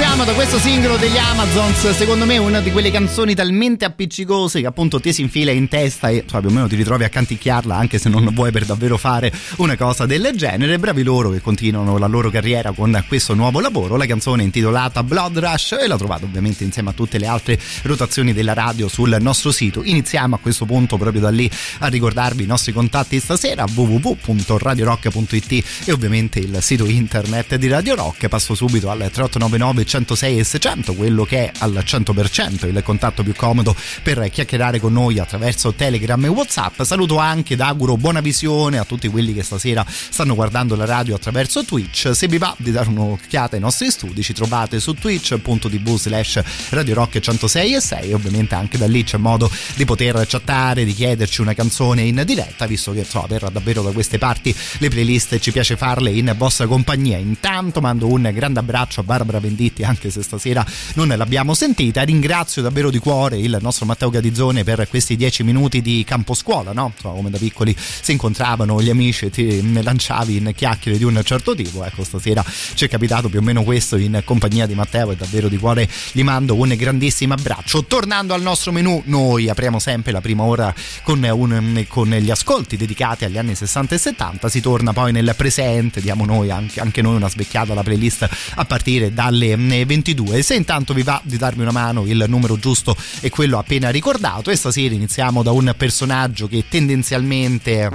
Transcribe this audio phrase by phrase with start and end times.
[0.00, 4.66] Iniziamo da questo singolo degli Amazons, secondo me una di quelle canzoni talmente appiccicose che
[4.66, 7.76] appunto ti si infila in testa e cioè, più o meno ti ritrovi a canticchiarla
[7.76, 10.78] anche se non vuoi per davvero fare una cosa del genere.
[10.78, 13.98] Bravi loro che continuano la loro carriera con questo nuovo lavoro.
[13.98, 17.58] La canzone è intitolata Blood Rush e la trovate ovviamente insieme a tutte le altre
[17.82, 19.82] rotazioni della radio sul nostro sito.
[19.84, 25.92] Iniziamo a questo punto proprio da lì a ricordarvi i nostri contatti stasera www.radiorock.it e
[25.92, 28.28] ovviamente il sito internet di Radio Rock.
[28.28, 33.24] Passo subito al 3899 39 106 e 600, quello che è al 100% il contatto
[33.24, 36.82] più comodo per chiacchierare con noi attraverso Telegram e Whatsapp.
[36.82, 41.16] Saluto anche ed auguro buona visione a tutti quelli che stasera stanno guardando la radio
[41.16, 42.14] attraverso Twitch.
[42.14, 46.94] Se vi va di dare un'occhiata ai nostri studi, ci trovate su twitch.tv slash Radio
[46.94, 48.12] Rock 106 e 6.
[48.12, 52.66] Ovviamente anche da lì c'è modo di poter chattare, di chiederci una canzone in diretta,
[52.66, 56.68] visto che so, per davvero da queste parti le playlist ci piace farle in vostra
[56.68, 57.18] compagnia.
[57.18, 60.64] Intanto mando un grande abbraccio a Barbara Venditti Venditti anche se stasera
[60.94, 62.02] non l'abbiamo sentita.
[62.02, 66.72] Ringrazio davvero di cuore il nostro Matteo Gadizzone per questi dieci minuti di campo scuola
[66.72, 66.92] no?
[66.94, 71.20] Insomma, come da piccoli si incontravano gli amici e ti lanciavi in chiacchiere di un
[71.24, 71.84] certo tipo.
[71.84, 75.48] Ecco stasera ci è capitato più o meno questo in compagnia di Matteo e davvero
[75.48, 77.84] di cuore gli mando un grandissimo abbraccio.
[77.84, 80.72] Tornando al nostro menù noi apriamo sempre la prima ora
[81.02, 85.34] con, un, con gli ascolti dedicati agli anni 60 e 70 si torna poi nel
[85.36, 90.42] presente diamo noi anche, anche noi una svecchiata alla playlist a partire dalle 22.
[90.42, 94.50] Se intanto vi va di darmi una mano, il numero giusto è quello appena ricordato
[94.50, 97.88] e stasera iniziamo da un personaggio che tendenzialmente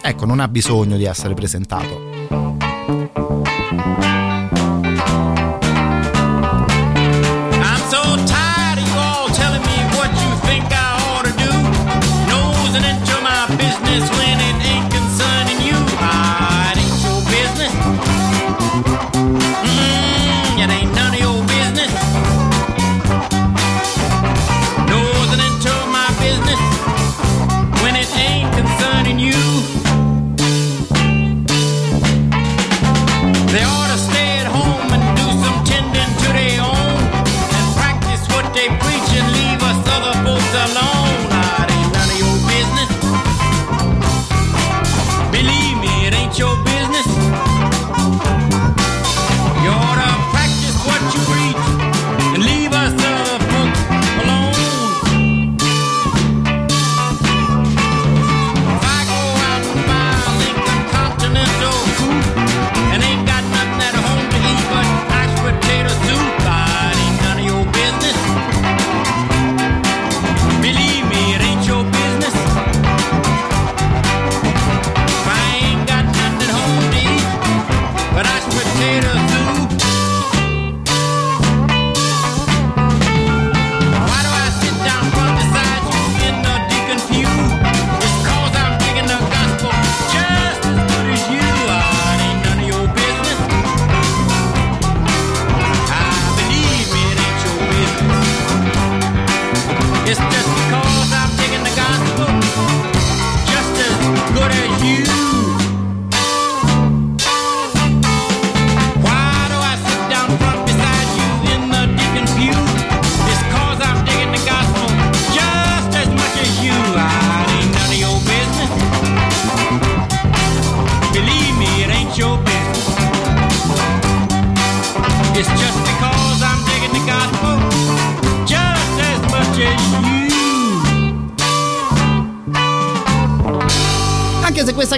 [0.00, 2.08] ecco, non ha bisogno di essere presentato.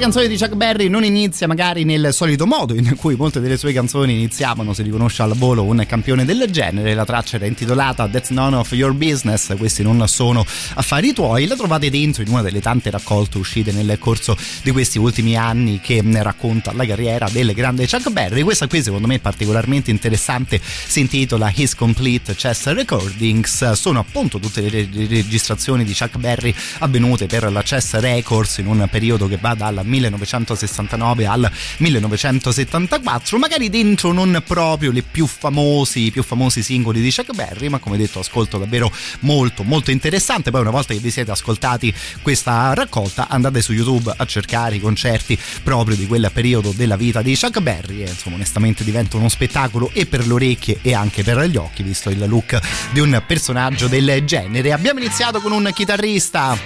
[0.00, 3.72] Canzone di Chuck Berry non inizia magari nel solito modo in cui molte delle sue
[3.72, 8.30] canzoni iniziavano, si riconosce al volo un campione del genere, la traccia era intitolata That's
[8.30, 10.44] None of Your Business, questi non sono
[10.74, 14.98] affari tuoi, la trovate dentro in una delle tante raccolte uscite nel corso di questi
[14.98, 19.20] ultimi anni che racconta la carriera del grande Chuck Berry, questa qui secondo me è
[19.20, 26.18] particolarmente interessante, si intitola His Complete Chess Recordings, sono appunto tutte le registrazioni di Chuck
[26.18, 31.50] Berry avvenute per la Chess Records in un periodo che va dal dal 1969 al
[31.78, 37.68] 1974, magari dentro non proprio le più famosi, i più famosi singoli di Chuck Berry,
[37.68, 40.50] ma come detto ascolto davvero molto molto interessante.
[40.50, 44.80] Poi una volta che vi siete ascoltati questa raccolta andate su YouTube a cercare i
[44.80, 49.28] concerti proprio di quel periodo della vita di Chuck Berry e insomma onestamente diventa uno
[49.28, 52.58] spettacolo e per le orecchie e anche per gli occhi visto il look
[52.92, 54.72] di un personaggio del genere.
[54.72, 56.56] Abbiamo iniziato con un chitarrista.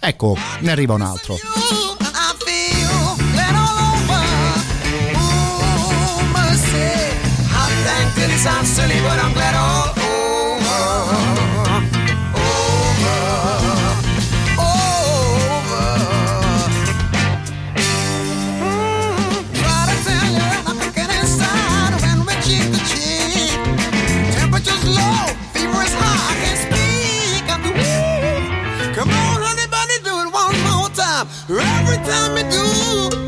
[0.00, 2.05] Ecco, ne arriva un altro.
[8.38, 10.82] Sounds silly, but I'm glad all over.
[12.36, 13.18] Over.
[14.60, 15.86] Over.
[18.60, 20.78] Mm, try to tell you I'm
[21.20, 23.50] inside when cheek.
[24.36, 25.20] Temperature's low,
[25.54, 27.46] fever is high, I can't speak.
[28.94, 31.26] Come on, honey, buddy, do it one more time.
[31.48, 33.25] Every time you do,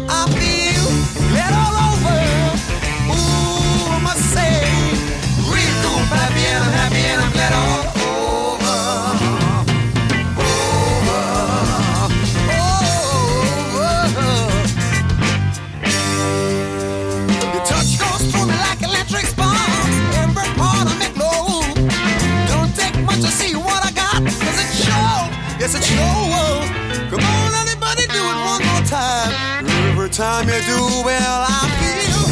[30.18, 32.22] time you do, well, I feel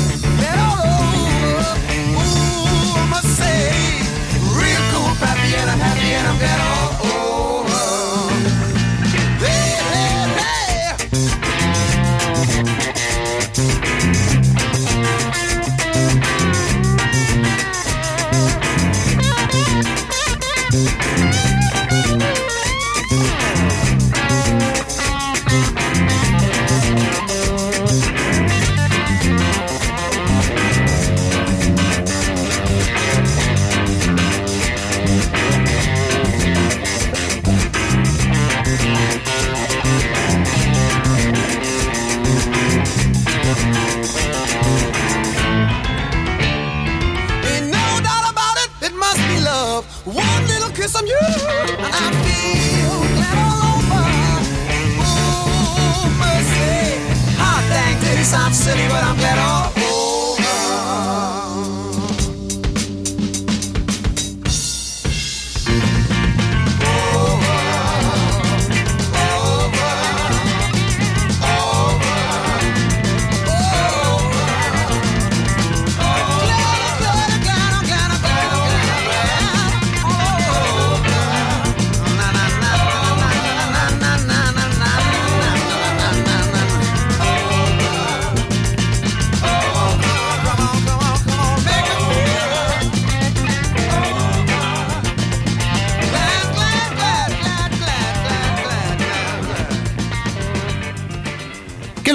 [0.42, 1.70] it all over.
[2.18, 4.02] Ooh, I must say,
[4.58, 6.75] real cool, happy, and I'm happy, and I'm glad
[50.86, 54.06] One little kiss from you, and I feel glad all over.
[55.02, 57.02] Oh, mercy.
[57.38, 59.75] Hot dang, did it sound silly, but I'm glad all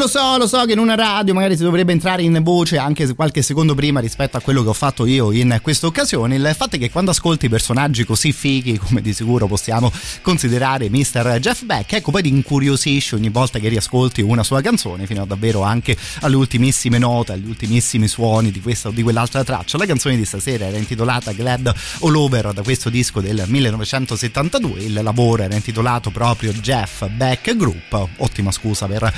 [0.01, 3.13] lo so, lo so che in una radio magari si dovrebbe entrare in voce anche
[3.13, 6.37] qualche secondo prima rispetto a quello che ho fatto io in questa occasione.
[6.37, 9.91] Il fatto è che quando ascolti personaggi così fighi, come di sicuro possiamo
[10.23, 11.37] considerare Mr.
[11.39, 15.25] Jeff Beck, ecco poi ti incuriosisce ogni volta che riascolti una sua canzone, fino a
[15.25, 19.77] davvero anche alle ultimissime note, agli ultimissimi suoni di questa o di quell'altra traccia.
[19.77, 21.71] La canzone di stasera era intitolata Glad
[22.01, 24.81] All Over da questo disco del 1972.
[24.81, 28.07] Il lavoro era intitolato proprio Jeff Beck Group.
[28.17, 29.13] Ottima scusa per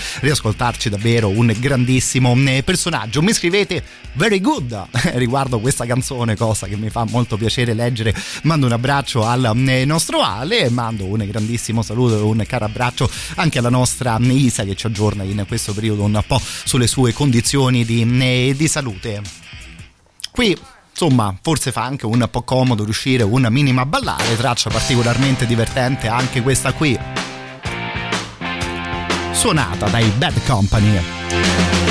[0.73, 3.21] riascoltarci davvero un grandissimo eh, personaggio.
[3.21, 3.83] Mi scrivete
[4.13, 8.13] very good riguardo questa canzone, cosa che mi fa molto piacere leggere.
[8.43, 12.65] Mando un abbraccio al eh, nostro Ale e mando un grandissimo saluto e un caro
[12.65, 17.13] abbraccio anche alla nostra Isa che ci aggiorna in questo periodo un po' sulle sue
[17.13, 19.21] condizioni di, di salute.
[20.31, 20.57] Qui
[20.89, 26.07] insomma forse fa anche un po' comodo riuscire un minimo a ballare traccia particolarmente divertente
[26.07, 26.97] anche questa qui
[29.43, 31.82] suonata dai Bad Company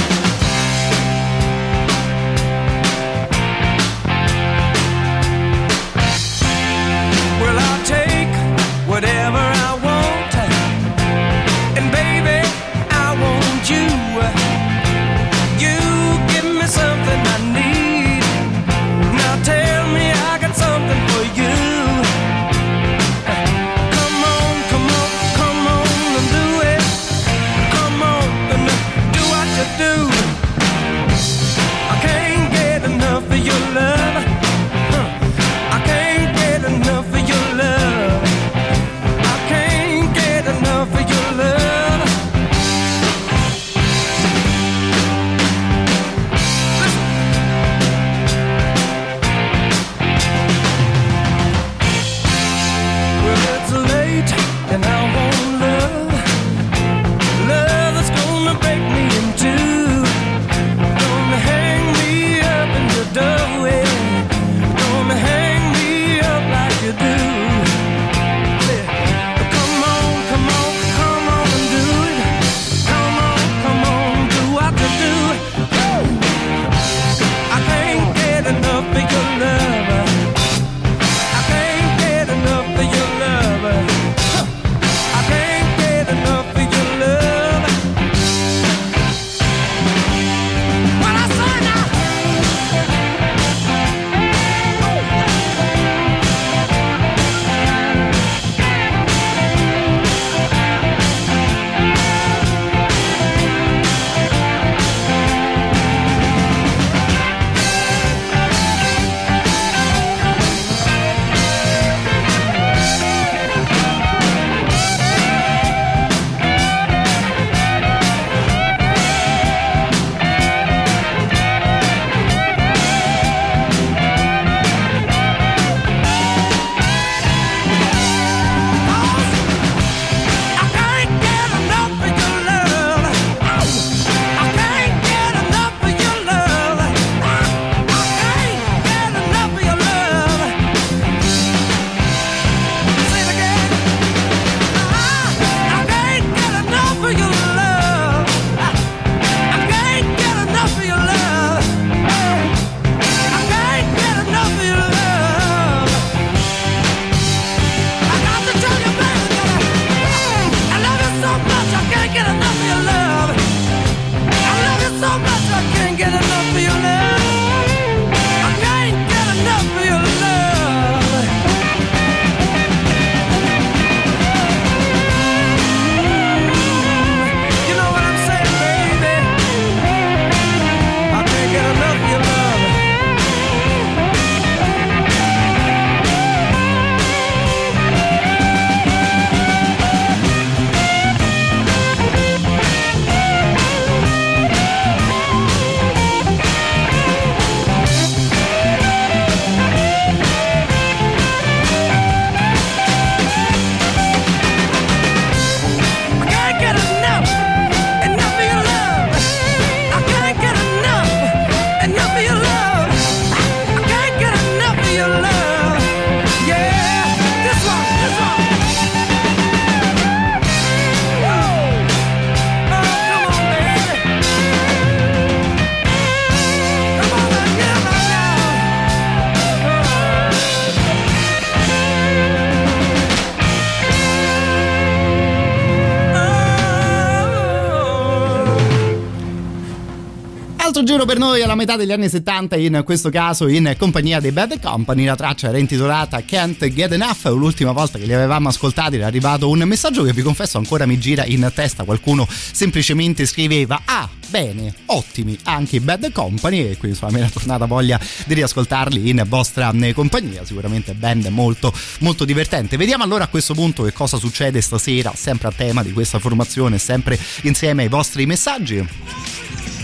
[241.03, 244.61] giro per noi alla metà degli anni 70, in questo caso in compagnia dei Bad
[244.61, 245.05] Company.
[245.05, 247.25] La traccia era intitolata Can't Get Enough.
[247.27, 250.99] L'ultima volta che li avevamo ascoltati era arrivato un messaggio che vi confesso ancora mi
[250.99, 251.85] gira in testa.
[251.85, 256.61] Qualcuno semplicemente scriveva: Ah, bene, ottimi anche i Bad Company.
[256.61, 260.45] E quindi insomma mi era tornata voglia di riascoltarli in vostra eh, compagnia.
[260.45, 262.77] Sicuramente band molto, molto divertente.
[262.77, 266.79] Vediamo allora a questo punto che cosa succede stasera, sempre a tema di questa formazione,
[266.79, 269.22] sempre insieme ai vostri messaggi.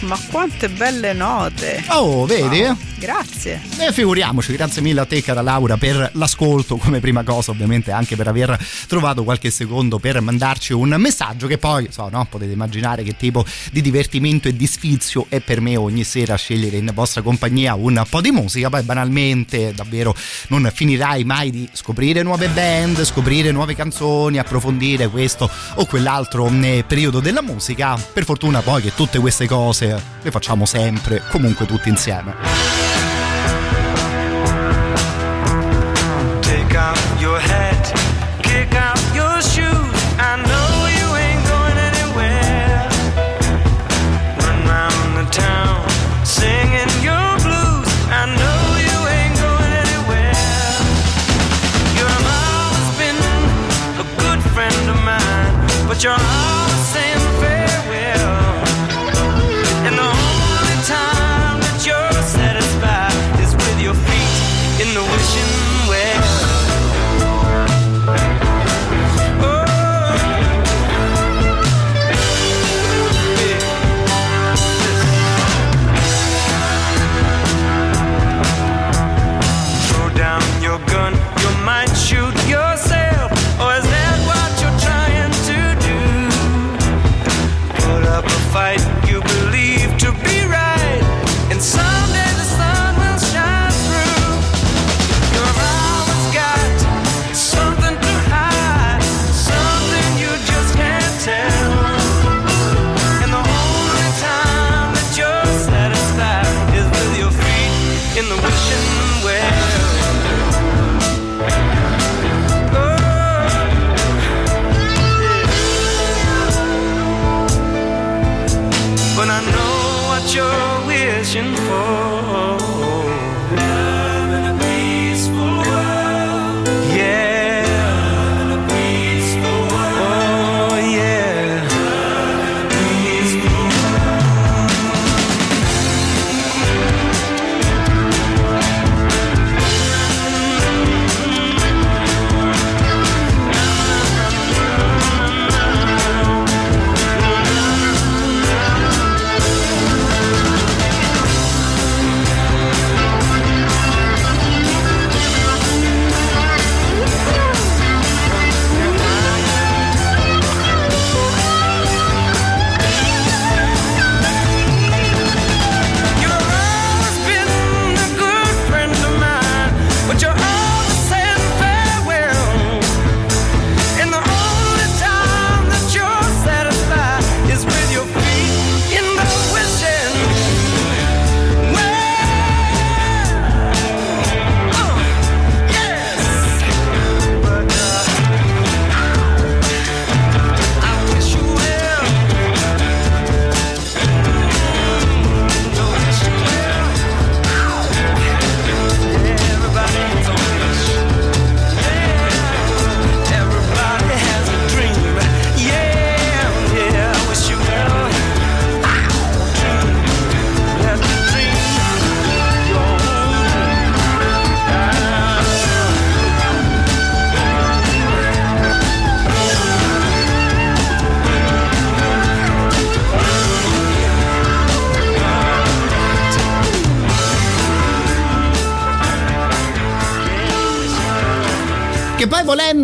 [0.00, 1.84] Ma quante belle note!
[1.88, 2.62] Oh, vedi?
[2.62, 3.60] Wow, grazie.
[3.78, 8.16] E figuriamoci, grazie mille a te cara Laura per l'ascolto come prima cosa, ovviamente anche
[8.16, 13.02] per aver trovato qualche secondo per mandarci un messaggio che poi, so, no, potete immaginare
[13.02, 17.22] che tipo di divertimento e di sfizio è per me ogni sera scegliere in vostra
[17.22, 20.14] compagnia un po' di musica, poi banalmente davvero
[20.48, 26.84] non finirai mai di scoprire nuove band, scoprire nuove canzoni, approfondire questo o quell'altro eh,
[26.86, 27.96] periodo della musica.
[28.12, 32.87] Per fortuna poi che tutte queste cose le facciamo sempre, comunque tutti insieme.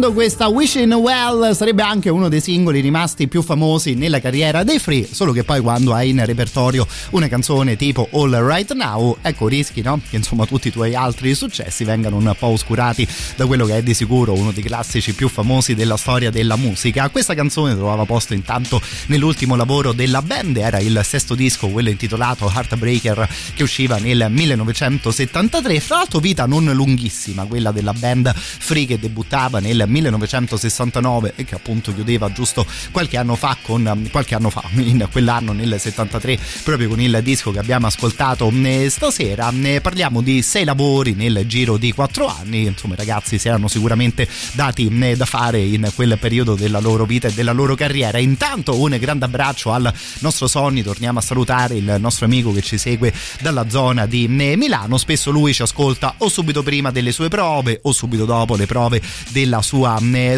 [0.05, 4.79] Volendo questa Wishing Well sarebbe anche uno dei singoli rimasti più famosi nella carriera dei
[4.79, 9.49] Free, solo che poi quando hai in repertorio una canzone tipo All Right Now, ecco
[9.49, 10.01] rischi no?
[10.09, 13.83] che insomma tutti i tuoi altri successi vengano un po' oscurati da quello che è
[13.83, 17.09] di sicuro uno dei classici più famosi della storia della musica.
[17.09, 22.51] Questa canzone trovava posto intanto nell'ultimo lavoro della band, era il sesto disco, quello intitolato
[22.53, 28.99] Heartbreaker che usciva nel 1973, fra l'altro vita non lunghissima, quella della band Free che
[28.99, 34.63] debuttava nel 1969 e che appunto chiudeva giusto qualche anno fa con qualche anno fa
[34.75, 38.51] in quell'anno nel 73 proprio con il disco che abbiamo ascoltato
[38.89, 42.67] stasera ne parliamo di sei lavori nel giro di quattro anni.
[42.67, 47.29] Insomma i ragazzi si erano sicuramente dati da fare in quel periodo della loro vita
[47.29, 48.19] e della loro carriera.
[48.19, 50.83] Intanto un grande abbraccio al nostro Sonny.
[50.83, 54.97] Torniamo a salutare il nostro amico che ci segue dalla zona di Milano.
[54.97, 59.01] Spesso lui ci ascolta o subito prima delle sue prove o subito dopo le prove
[59.29, 59.84] della sua,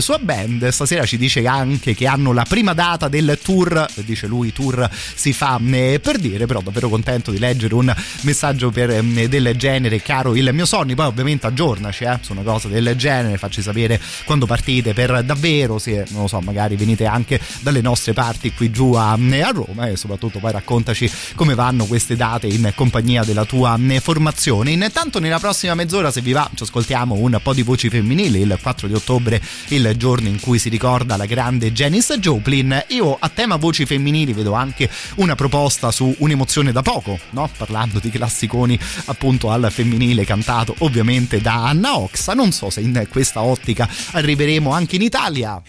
[0.00, 4.52] sua band stasera ci dice anche che hanno la prima data del tour dice lui
[4.52, 5.60] tour si fa
[6.00, 10.66] per dire però davvero contento di leggere un messaggio per, del genere caro il mio
[10.66, 10.94] Sonny.
[10.94, 15.78] Poi ovviamente aggiornaci eh, su una cosa del genere facci sapere quando partite per davvero
[15.78, 19.88] se non lo so magari venite anche dalle nostre parti qui giù a, a Roma
[19.88, 24.70] e soprattutto poi raccontaci come vanno queste date in compagnia della tua formazione.
[24.70, 28.58] Intanto nella prossima mezz'ora se vi va ci ascoltiamo un po' di voci femminili il
[28.60, 29.35] 4 di ottobre
[29.68, 34.32] il giorno in cui si ricorda la grande Janice Joplin io a tema voci femminili
[34.32, 37.48] vedo anche una proposta su un'emozione da poco no?
[37.56, 43.06] parlando di classiconi appunto al femminile cantato ovviamente da Anna Oxa non so se in
[43.10, 45.62] questa ottica arriveremo anche in Italia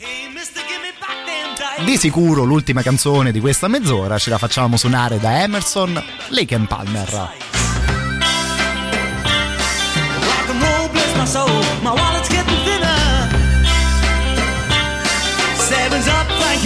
[1.84, 6.68] di sicuro l'ultima canzone di questa mezz'ora ce la facciamo suonare da Emerson, Lake and
[6.68, 7.46] Palmer.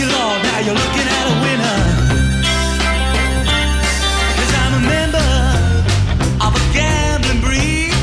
[0.01, 1.77] You Lord, now you're looking at a winner.
[4.37, 5.29] Cause I'm a member
[6.45, 7.93] of a gambling breed.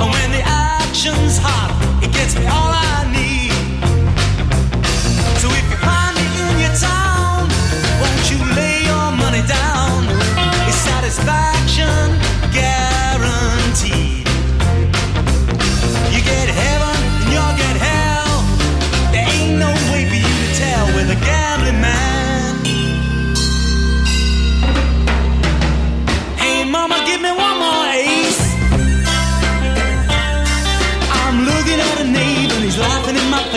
[0.00, 1.72] And when the action's hot,
[2.04, 2.79] it gets me all I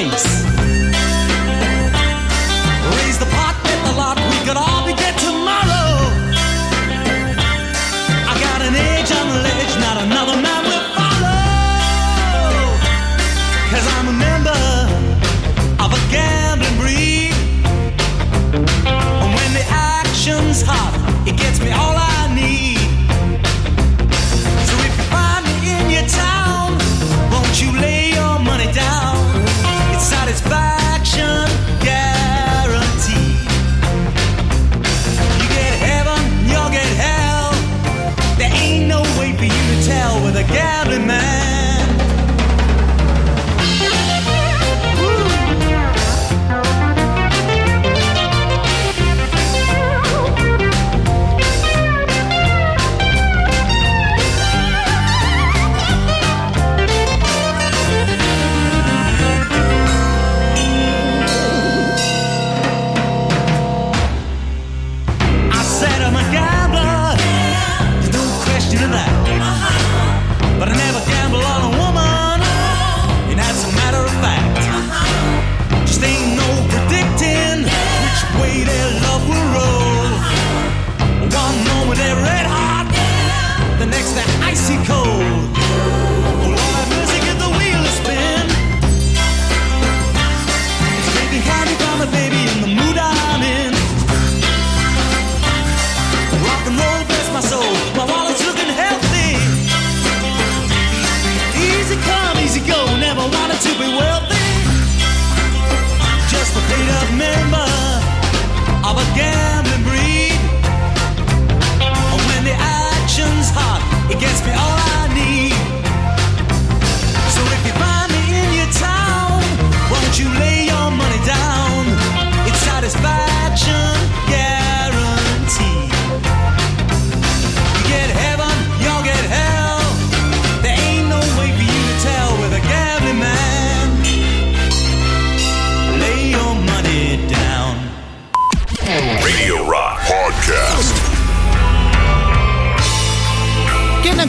[0.03, 0.42] Jones.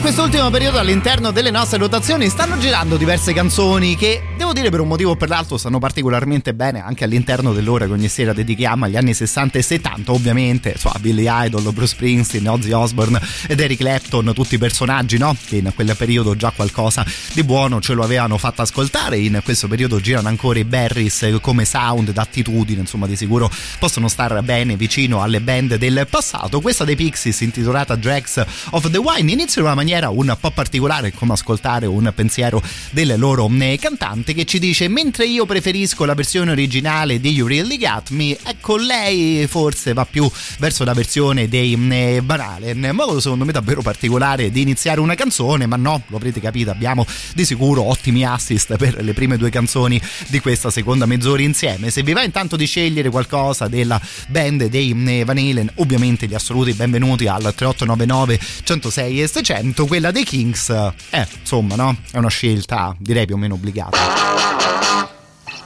[0.04, 4.88] Quest'ultimo periodo all'interno delle nostre rotazioni stanno girando diverse canzoni che, devo dire per un
[4.88, 8.96] motivo o per l'altro, stanno particolarmente bene anche all'interno dell'ora che ogni sera dedichiamo agli
[8.96, 14.32] anni 60 e 70, ovviamente, so, Billy Idol, Bruce Springsteen, Ozzy Osbourne ed Eric Clapton,
[14.34, 15.34] tutti personaggi, no?
[15.44, 19.66] Che in quel periodo già qualcosa di buono ce lo avevano fatto ascoltare, in questo
[19.66, 25.22] periodo girano ancora i Berries come sound d'attitudine, insomma di sicuro possono stare bene vicino
[25.22, 26.60] alle band del passato.
[26.60, 30.50] Questa dei Pixies intitolata Drags of the Wine inizia in una maniera maniera un po'
[30.50, 36.04] particolare come ascoltare un pensiero del loro eh, cantante che ci dice mentre io preferisco
[36.04, 40.92] la versione originale di You Really Got Me ecco lei forse va più verso la
[40.92, 46.02] versione dei eh, Banalen modo secondo me davvero particolare di iniziare una canzone ma no
[46.08, 50.70] lo avrete capito abbiamo di sicuro ottimi assist per le prime due canzoni di questa
[50.70, 55.38] seconda mezz'ora insieme se vi va intanto di scegliere qualcosa della band dei eh, Van
[55.38, 60.68] Halen ovviamente gli assoluti benvenuti al 3899 106 e 600 quella dei Kings,
[61.10, 61.96] eh, insomma, no?
[62.10, 64.23] È una scelta direi più o meno obbligata.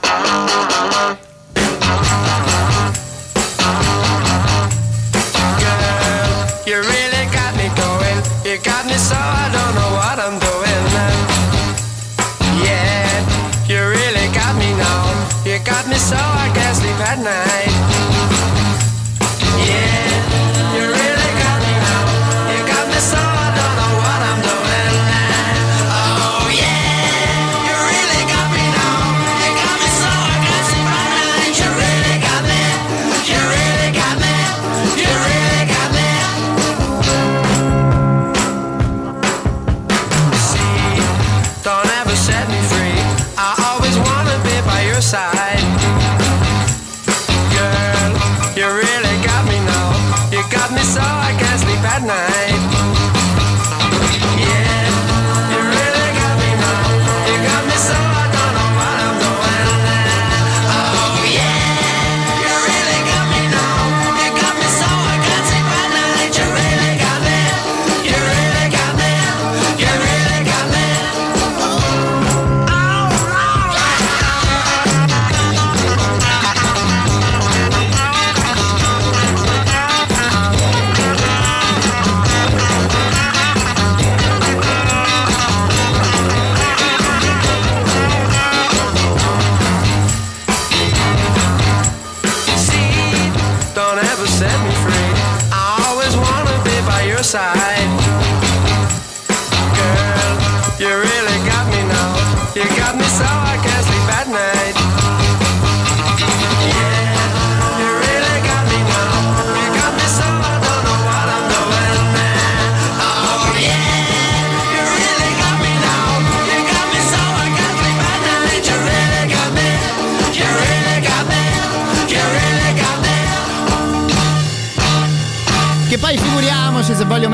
[0.01, 0.88] Thank you.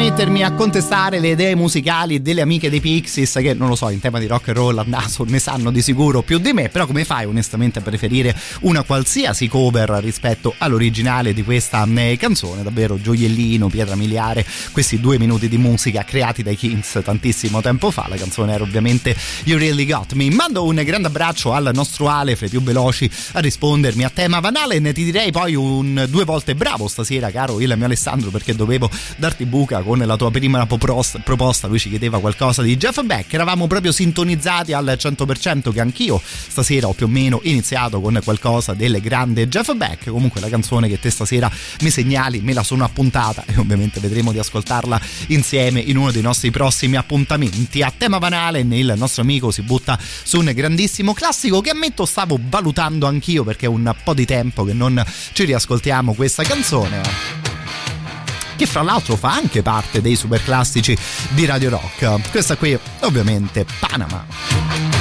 [0.05, 3.99] Mettermi a contestare le idee musicali delle amiche dei Pixies che non lo so in
[3.99, 6.85] tema di rock and roll a naso ne sanno di sicuro più di me però
[6.85, 12.61] come fai onestamente a preferire una qualsiasi cover rispetto all'originale di questa eh, canzone?
[12.61, 18.05] Davvero gioiellino pietra miliare questi due minuti di musica creati dai Kings tantissimo tempo fa.
[18.07, 19.15] La canzone era ovviamente
[19.45, 20.29] You Really Got Me.
[20.29, 24.39] Mando un grande abbraccio al nostro Ale fra i più veloci a rispondermi a tema
[24.39, 28.53] Van Halen ti direi poi un due volte bravo stasera caro il mio Alessandro perché
[28.53, 28.87] dovevo
[29.17, 31.67] darti buca con la tua prima proposta.
[31.67, 33.33] Lui ci chiedeva qualcosa di Jeff Beck.
[33.33, 38.73] Eravamo proprio sintonizzati al 100% che anch'io stasera ho più o meno iniziato con qualcosa
[38.73, 40.09] del grande Jeff Beck.
[40.09, 41.49] Comunque la canzone che te stasera
[41.81, 46.21] mi segnali me la sono appuntata e ovviamente vedremo di ascoltarla insieme in uno dei
[46.21, 47.81] nostri prossimi appuntamenti.
[47.81, 52.05] A tema Van Halen il nostro amico si butta su un grandissimo classico che ammetto
[52.05, 55.03] stavo valutando anch'io perché è un po' di tempo che non
[55.33, 57.54] ci riascoltiamo questa canzone
[58.55, 60.97] che fra l'altro fa anche parte dei super classici
[61.29, 62.29] di Radio Rock.
[62.31, 64.94] Questa qui ovviamente Panama.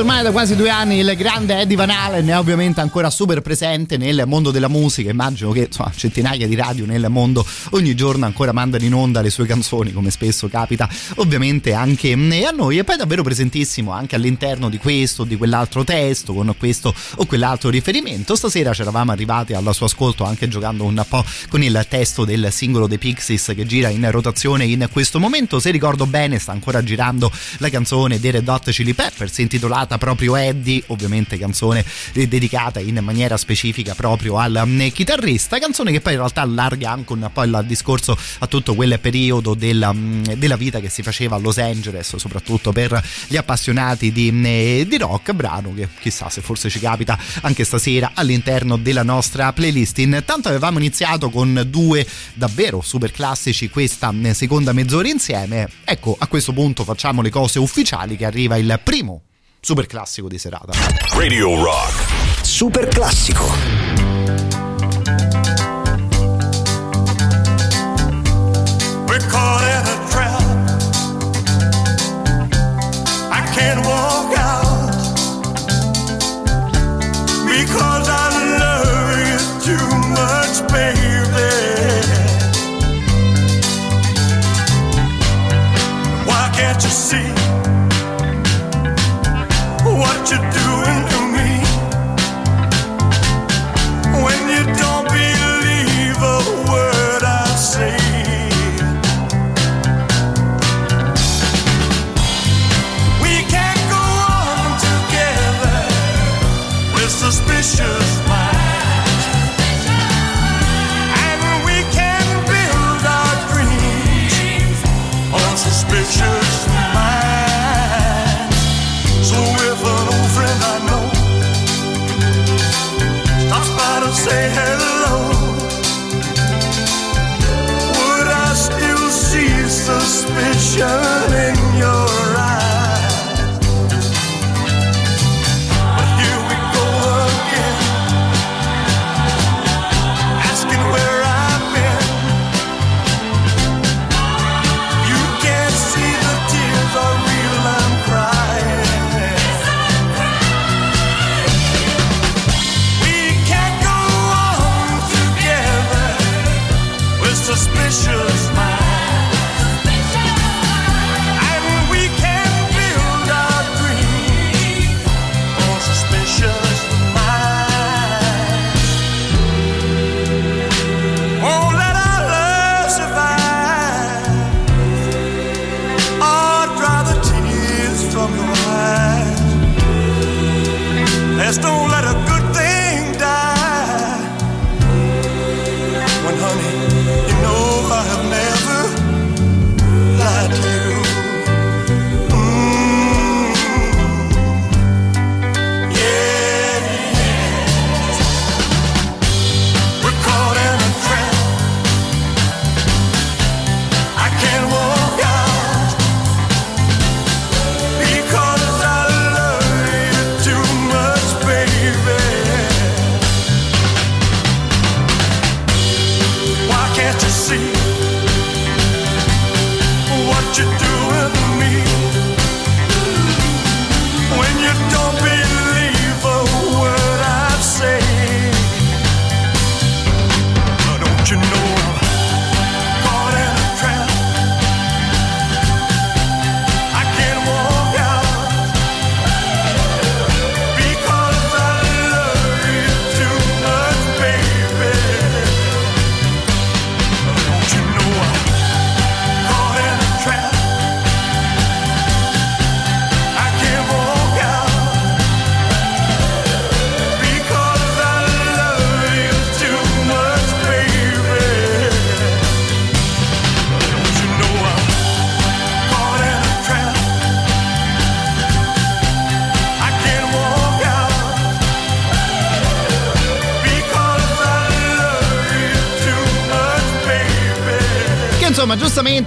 [0.00, 3.98] Ormai da quasi due anni il grande Eddie Van Halen è ovviamente ancora super presente
[3.98, 5.10] nel mondo della musica.
[5.10, 9.28] Immagino che insomma, centinaia di radio nel mondo ogni giorno ancora mandano in onda le
[9.28, 12.78] sue canzoni, come spesso capita ovviamente anche a noi.
[12.78, 17.26] E poi davvero presentissimo anche all'interno di questo o di quell'altro testo, con questo o
[17.26, 18.34] quell'altro riferimento.
[18.36, 22.48] Stasera ci eravamo arrivati al suo ascolto anche giocando un po' con il testo del
[22.50, 25.60] singolo dei Pixies che gira in rotazione in questo momento.
[25.60, 30.36] Se ricordo bene, sta ancora girando la canzone dei Red Hot Chili Peppers intitolata proprio
[30.36, 36.18] Eddie, ovviamente canzone dedicata in maniera specifica proprio al mm, chitarrista, canzone che poi in
[36.18, 40.80] realtà allarga anche un po' il discorso a tutto quel periodo della, mm, della vita
[40.80, 45.72] che si faceva a Los Angeles, soprattutto per gli appassionati di, mm, di rock, brano
[45.74, 49.98] che chissà se forse ci capita anche stasera all'interno della nostra playlist.
[49.98, 56.52] Intanto avevamo iniziato con due davvero super classici questa seconda mezz'ora insieme, ecco a questo
[56.52, 59.22] punto facciamo le cose ufficiali che arriva il primo
[59.60, 60.72] super classico di serata.
[61.14, 62.44] Radio Rock.
[62.44, 63.79] Super classico.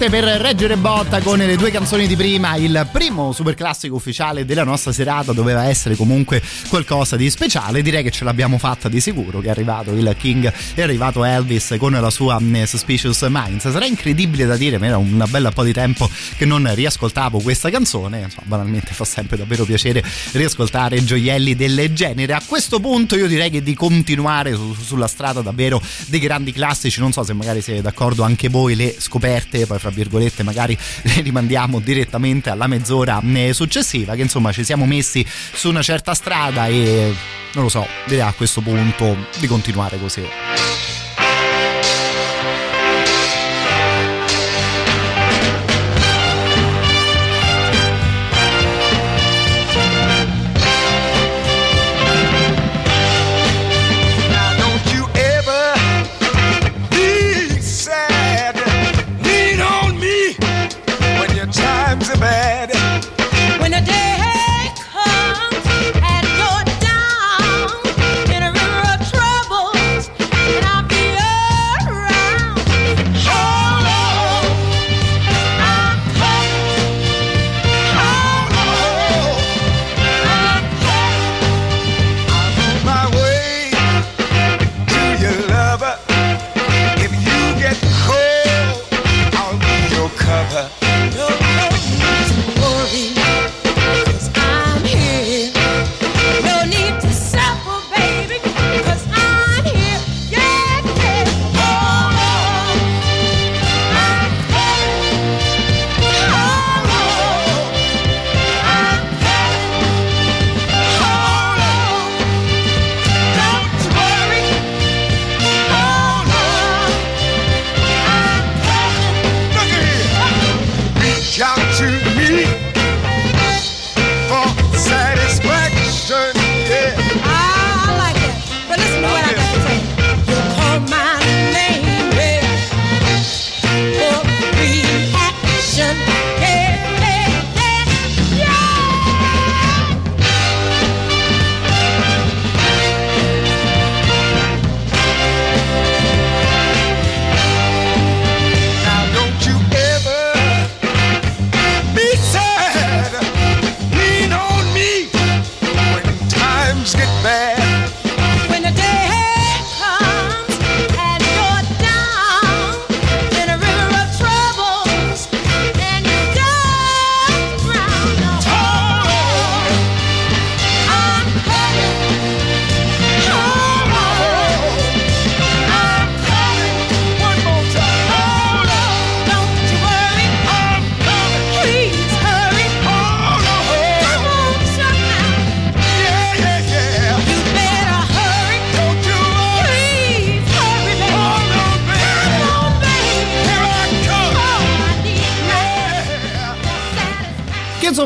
[0.04, 4.44] Giustamente per reggere botta con le due canzoni di prima, il primo super classico ufficiale
[4.46, 7.82] della nostra serata doveva essere comunque qualcosa di speciale.
[7.82, 9.40] Direi che ce l'abbiamo fatta di sicuro.
[9.40, 13.70] Che è arrivato il King, è arrivato Elvis con la sua mm, Suspicious Minds.
[13.70, 17.70] Sarà incredibile da dire, ma era un bel po' di tempo che non riascoltavo questa
[17.70, 18.22] canzone.
[18.22, 22.34] Insomma, banalmente fa sempre davvero piacere riascoltare gioielli del genere.
[22.34, 27.00] A questo punto io direi che di continuare su- sulla strada davvero dei grandi classici.
[27.00, 31.22] Non so se magari siete d'accordo anche voi, le scoperte, poi fra virgolette magari le
[31.22, 36.68] rimandiamo direttamente alla mezz'ora eh, successiva, che insomma ci siamo messi su una certa strada
[36.68, 37.14] e
[37.54, 40.93] non lo so, direi a questo punto di continuare così.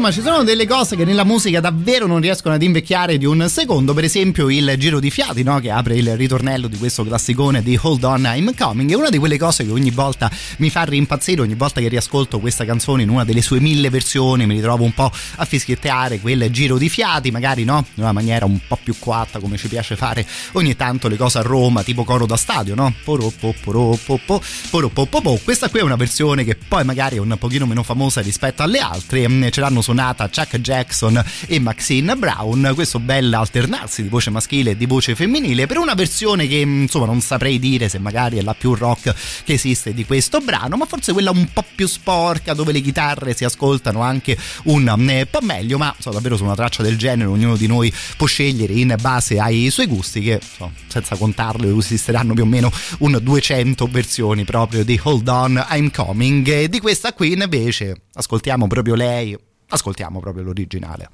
[0.08, 3.48] Insomma ci sono delle cose che nella musica davvero non riescono ad invecchiare di un
[3.50, 5.60] secondo, per esempio il giro di fiati no?
[5.60, 9.18] che apre il ritornello di questo classicone di Hold On I'm Coming, è una di
[9.18, 13.10] quelle cose che ogni volta mi fa rimpazzire, ogni volta che riascolto questa canzone in
[13.10, 17.32] una delle sue mille versioni mi ritrovo un po' a fischiettare quel giro di fiati,
[17.32, 17.86] magari no?
[17.96, 21.40] in una maniera un po' più quatta come ci piace fare ogni tanto le cose
[21.40, 22.94] a Roma, tipo coro da stadio, no?
[25.44, 28.80] Questa qui è una versione che poi magari è un pochino meno famosa rispetto alle
[28.80, 34.30] altre, Mm, ce l'hanno suonata Chuck Jackson e Maxine Brown, questo bel alternarsi di voce
[34.30, 38.00] maschile e di voce femminile per una versione che mm, insomma non saprei dire se
[38.00, 41.64] magari è la più rock che esiste di questo brano, ma forse quella un po'
[41.76, 46.38] più sporca dove le chitarre si ascoltano anche un mm, po' meglio, ma so, davvero
[46.38, 50.22] su una traccia del genere ognuno di noi può scegliere in base ai suoi gusti
[50.22, 55.66] che so, senza contarlo esisteranno più o meno un 200 versioni proprio di Hold On
[55.70, 56.48] I'm Coming.
[56.48, 59.38] E di questa qui invece ascoltiamo proprio lei
[59.70, 61.10] ascoltiamo proprio l'originale.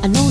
[0.00, 0.30] I know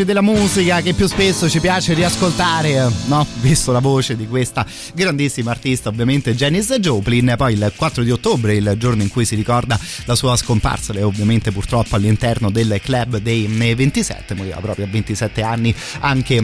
[0.00, 3.26] personaggi della musica che più spesso ci piace riascoltare, no?
[3.40, 7.34] Visto la voce di questa grandissima artista, ovviamente Janis Joplin.
[7.36, 11.02] Poi il 4 di ottobre, il giorno in cui si ricorda la sua scomparsa, lei
[11.02, 16.40] ovviamente purtroppo all'interno del club dei 27, moriva proprio a 27 anni anche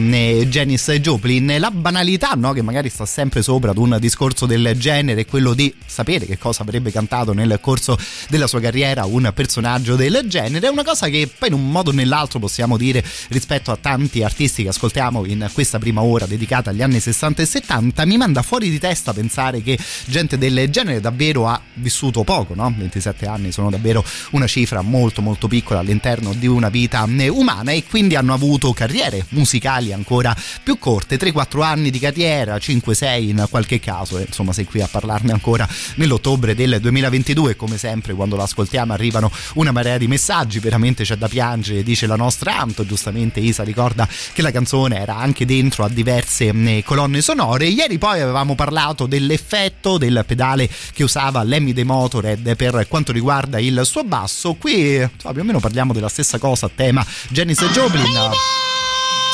[0.47, 1.55] Janis Joplin.
[1.59, 2.53] La banalità, no?
[2.53, 6.63] Che magari sta sempre sopra ad un discorso del genere, quello di sapere che cosa
[6.63, 7.97] avrebbe cantato nel corso
[8.29, 11.89] della sua carriera un personaggio del genere, è una cosa che poi in un modo
[11.89, 16.71] o nell'altro possiamo dire rispetto a tanti artisti che ascoltiamo in questa prima ora dedicata
[16.71, 20.99] agli anni 60 e 70 mi manda fuori di testa pensare che gente del genere
[20.99, 22.73] davvero ha vissuto poco no?
[22.77, 27.71] 27 anni sono davvero una cifra molto molto piccola all'interno di una vita eh, umana
[27.71, 33.47] e quindi hanno avuto carriere musicali ancora più corte 3-4 anni di carriera 5-6 in
[33.49, 38.35] qualche caso e insomma sei qui a parlarne ancora nell'ottobre del 2022 come sempre quando
[38.35, 43.36] l'ascoltiamo arrivano una marea di messaggi veramente c'è da piangere dice la nostra Anto giustamente
[43.39, 47.65] Isa ricorda che la canzone era anche dentro a diverse mh, colonne sonore.
[47.67, 53.59] Ieri poi avevamo parlato dell'effetto del pedale che usava Lemmy dei Motorhead per quanto riguarda
[53.59, 54.53] il suo basso.
[54.55, 58.05] Qui insomma, più o meno parliamo della stessa cosa a tema Janis Joplin.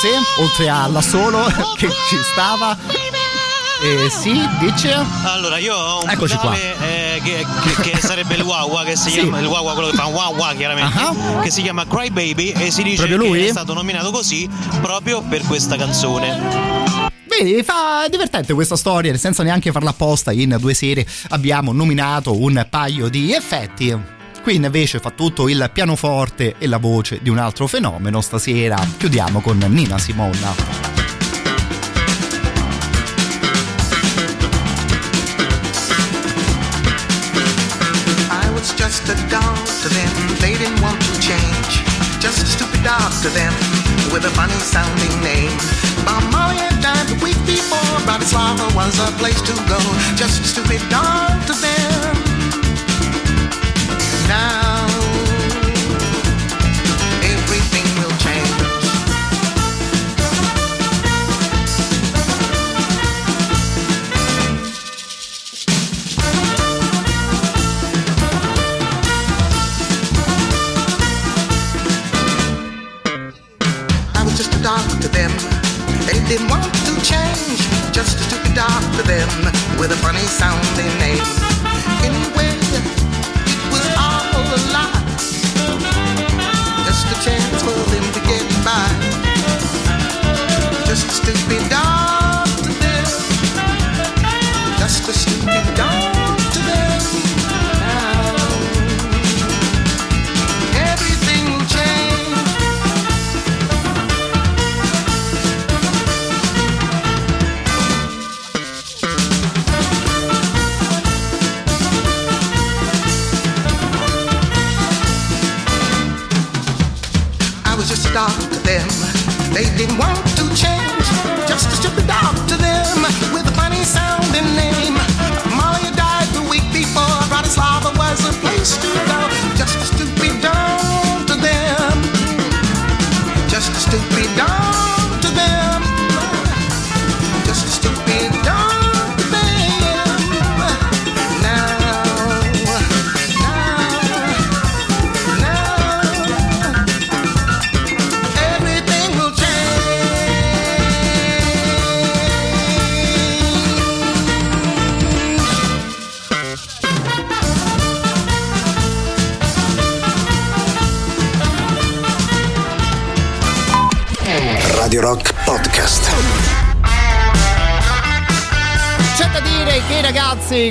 [0.02, 1.44] Sì, oltre alla solo
[1.78, 2.78] che ci stava.
[3.82, 4.94] Eh, sì, dice?
[5.24, 6.52] Allora, io ho un Eccoci qua.
[6.52, 9.20] pedale eh, che, che- che sarebbe il Wawa, che si Sì.
[9.22, 11.40] chiama il Wawa, quello che fa un Wawa chiaramente, Ah.
[11.42, 13.46] che si chiama Cry Baby e si dice Proprio che lui?
[13.46, 14.48] è stato nominato così
[14.82, 17.12] proprio per questa canzone.
[17.28, 20.32] Vedi, fa divertente questa storia, senza neanche farla apposta.
[20.32, 23.98] In due serie abbiamo nominato un paio di effetti.
[24.44, 28.22] Qui invece fa tutto il pianoforte e la voce di un altro fenomeno.
[28.22, 30.83] Stasera chiudiamo con Nina Simona.
[38.78, 40.12] just a doll to them.
[40.40, 41.84] They didn't want to change.
[42.20, 43.54] Just a stupid dog to them
[44.14, 45.52] with a funny sounding name.
[46.06, 47.94] Bob Molly had died the week before.
[48.06, 49.80] Bobby Slava was a place to go.
[50.16, 52.16] Just a stupid dog to them.
[54.28, 54.63] Now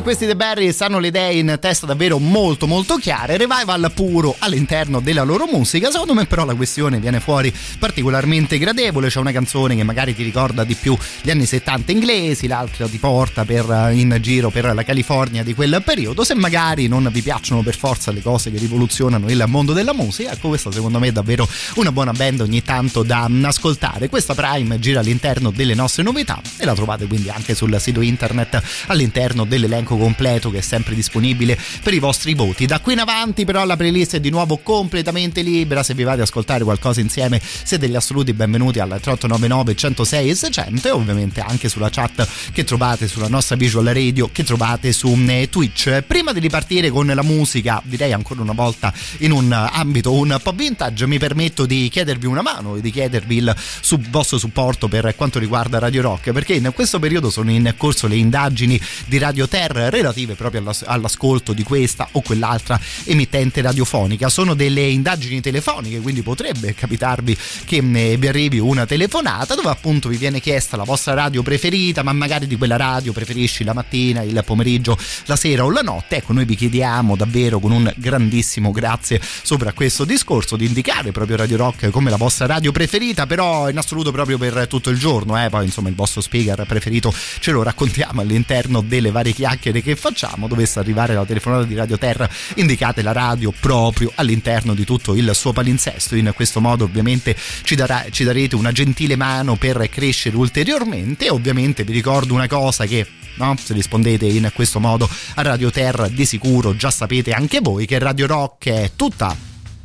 [0.00, 3.36] questi The Berries, hanno le idee in testa davvero molto molto chiare.
[3.36, 5.90] Revival puro all'interno della loro musica.
[5.90, 7.52] Secondo me, però, la questione viene fuori
[7.82, 9.08] particolarmente gradevole.
[9.08, 12.98] C'è una canzone che magari ti ricorda di più gli anni 70 inglesi, l'altra ti
[12.98, 16.22] porta per, eh, in giro per la California di quel periodo.
[16.22, 20.30] Se magari non vi piacciono per forza le cose che rivoluzionano il mondo della musica,
[20.30, 24.08] ecco, questa secondo me è davvero una buona band ogni tanto da ascoltare.
[24.08, 28.62] Questa Prime gira all'interno delle nostre novità e la trovate quindi anche sul sito internet
[28.86, 32.64] all'interno dell'elenco completo che è sempre disponibile per i vostri voti.
[32.64, 36.14] Da qui in avanti però la playlist è di nuovo completamente libera, se vi va
[36.14, 37.40] di ascoltare qualcosa insieme
[37.72, 42.64] siete gli assoluti benvenuti al 3899 106 e 600 e ovviamente anche sulla chat che
[42.64, 46.02] trovate sulla nostra visual radio che trovate su eh, Twitch.
[46.02, 50.52] Prima di ripartire con la musica, direi ancora una volta in un ambito un po'
[50.52, 55.14] vintage, mi permetto di chiedervi una mano e di chiedervi il sub- vostro supporto per
[55.16, 59.48] quanto riguarda Radio Rock, perché in questo periodo sono in corso le indagini di Radio
[59.48, 64.28] Terra relative proprio all'as- all'ascolto di questa o quell'altra emittente radiofonica.
[64.28, 67.34] Sono delle indagini telefoniche, quindi potrebbe capitarvi
[67.64, 72.12] che vi arrivi una telefonata dove appunto vi viene chiesta la vostra radio preferita, ma
[72.12, 74.96] magari di quella radio preferisci la mattina, il pomeriggio,
[75.26, 76.16] la sera o la notte.
[76.16, 81.36] Ecco, noi vi chiediamo davvero con un grandissimo grazie sopra questo discorso di indicare proprio
[81.36, 85.42] Radio Rock come la vostra radio preferita, però in assoluto proprio per tutto il giorno,
[85.42, 85.48] eh?
[85.48, 90.48] poi insomma il vostro speaker preferito ce lo raccontiamo all'interno delle varie chiacchiere che facciamo.
[90.48, 95.30] Dovesse arrivare la telefonata di Radio Terra, indicate la radio proprio all'interno di tutto il
[95.34, 96.16] suo palinsesto.
[96.16, 101.84] In questo modo ovviamente ci, darà, ci darete una gentile mano per crescere ulteriormente ovviamente
[101.84, 103.56] vi ricordo una cosa che No?
[103.58, 107.98] Se rispondete in questo modo a Radio Terra, di sicuro già sapete anche voi che
[107.98, 109.34] Radio Rock è tutta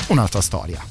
[0.08, 0.86] un'altra storia.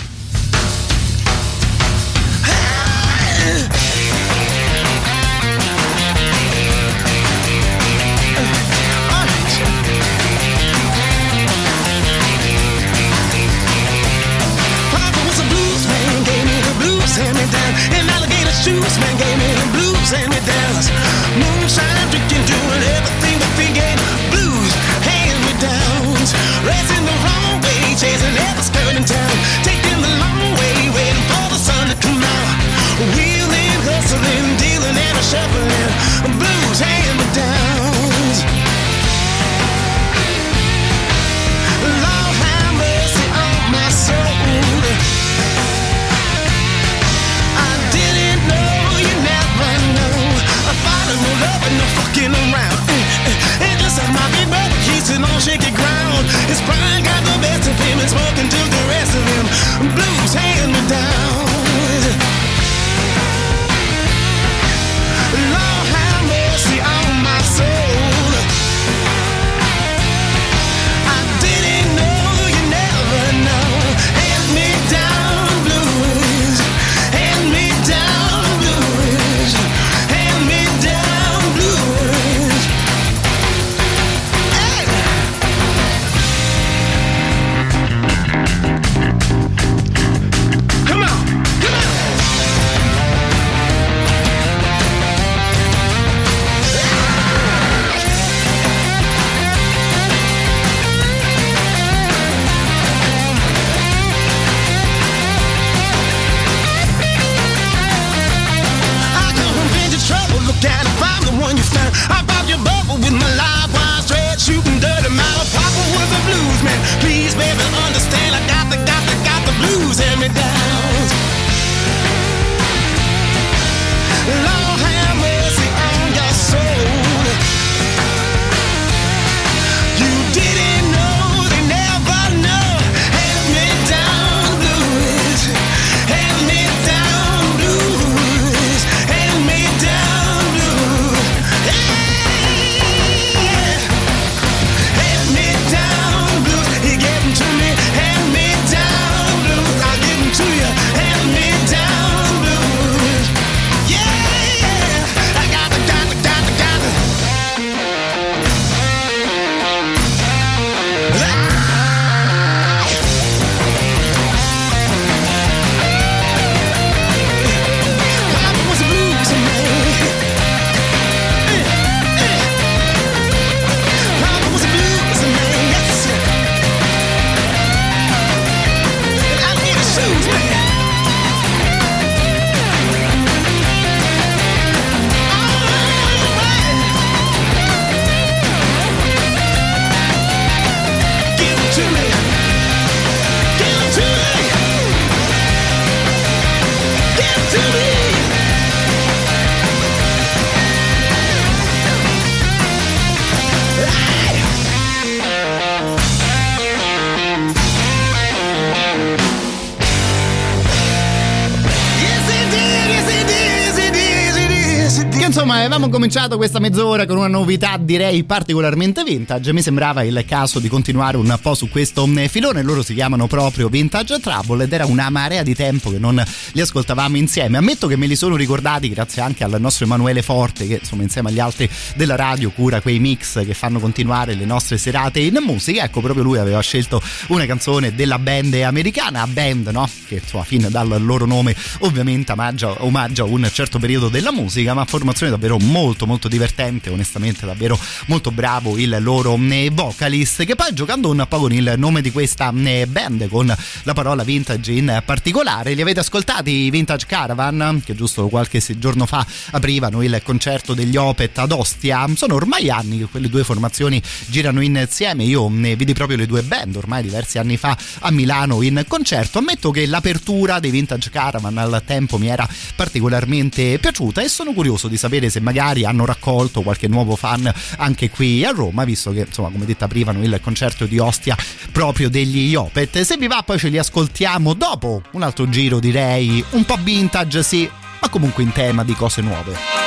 [216.17, 219.53] Cominciato questa mezz'ora con una novità direi particolarmente vintage.
[219.53, 222.63] Mi sembrava il caso di continuare un po' su questo mm, filone.
[222.63, 226.61] Loro si chiamano proprio Vintage Trouble ed era una marea di tempo che non li
[226.63, 227.59] ascoltavamo insieme.
[227.59, 231.29] Ammetto che me li sono ricordati grazie anche al nostro Emanuele Forte che insomma insieme
[231.29, 235.85] agli altri della radio cura quei mix che fanno continuare le nostre serate in musica.
[235.85, 239.87] Ecco proprio lui aveva scelto una canzone della band americana band no?
[240.07, 244.87] che insomma fin dal loro nome ovviamente omaggia, omaggia un certo periodo della musica ma
[244.87, 250.73] formazione davvero molto molto divertente onestamente davvero molto bravo il loro eh, vocalist che poi
[250.73, 255.03] giocando un po' con il nome di questa eh, band con la parola vintage in
[255.05, 260.75] particolare li avete ascoltati i Vintage Caravan che giusto qualche giorno fa aprivano il concerto
[260.75, 262.07] degli Opet ad Ostia.
[262.15, 265.25] Sono ormai anni che quelle due formazioni girano insieme.
[265.25, 269.39] Io ne vidi proprio le due band ormai diversi anni fa a Milano in concerto.
[269.39, 274.89] Ammetto che l'apertura dei Vintage Caravan al tempo mi era particolarmente piaciuta e sono curioso
[274.89, 279.25] di sapere se magari hanno raccolto qualche nuovo fan anche qui a Roma visto che
[279.27, 281.37] insomma come detto aprivano il concerto di Ostia
[281.73, 286.45] proprio degli Opet se vi va poi ce li ascoltiamo dopo un altro giro direi
[286.51, 287.69] un po' vintage sì
[288.01, 289.85] ma comunque in tema di cose nuove.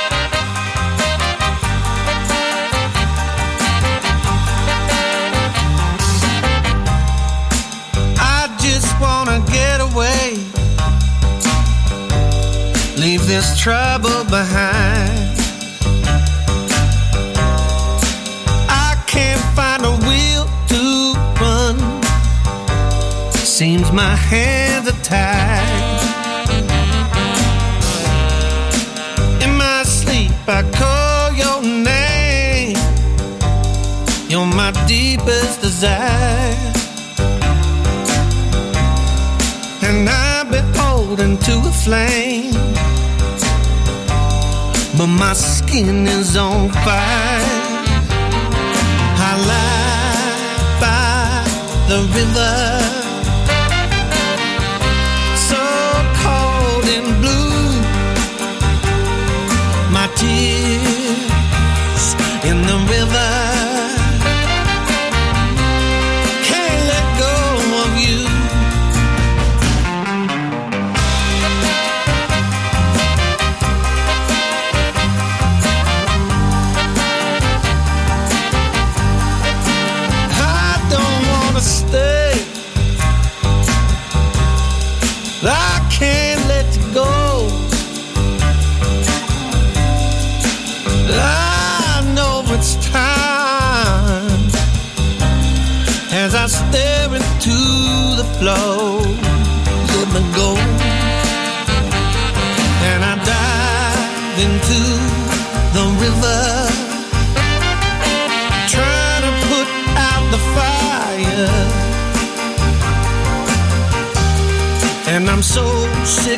[13.00, 15.19] Leave this trouble behind.
[23.60, 26.00] Seems my hands are tied.
[29.44, 32.74] In my sleep, I call your name.
[34.30, 36.56] You're my deepest desire.
[39.82, 42.54] and I've been beholden to a flame.
[44.96, 47.44] But my skin is on fire.
[49.28, 51.44] I lie by
[51.90, 52.89] the river,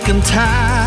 [0.05, 0.82] so sick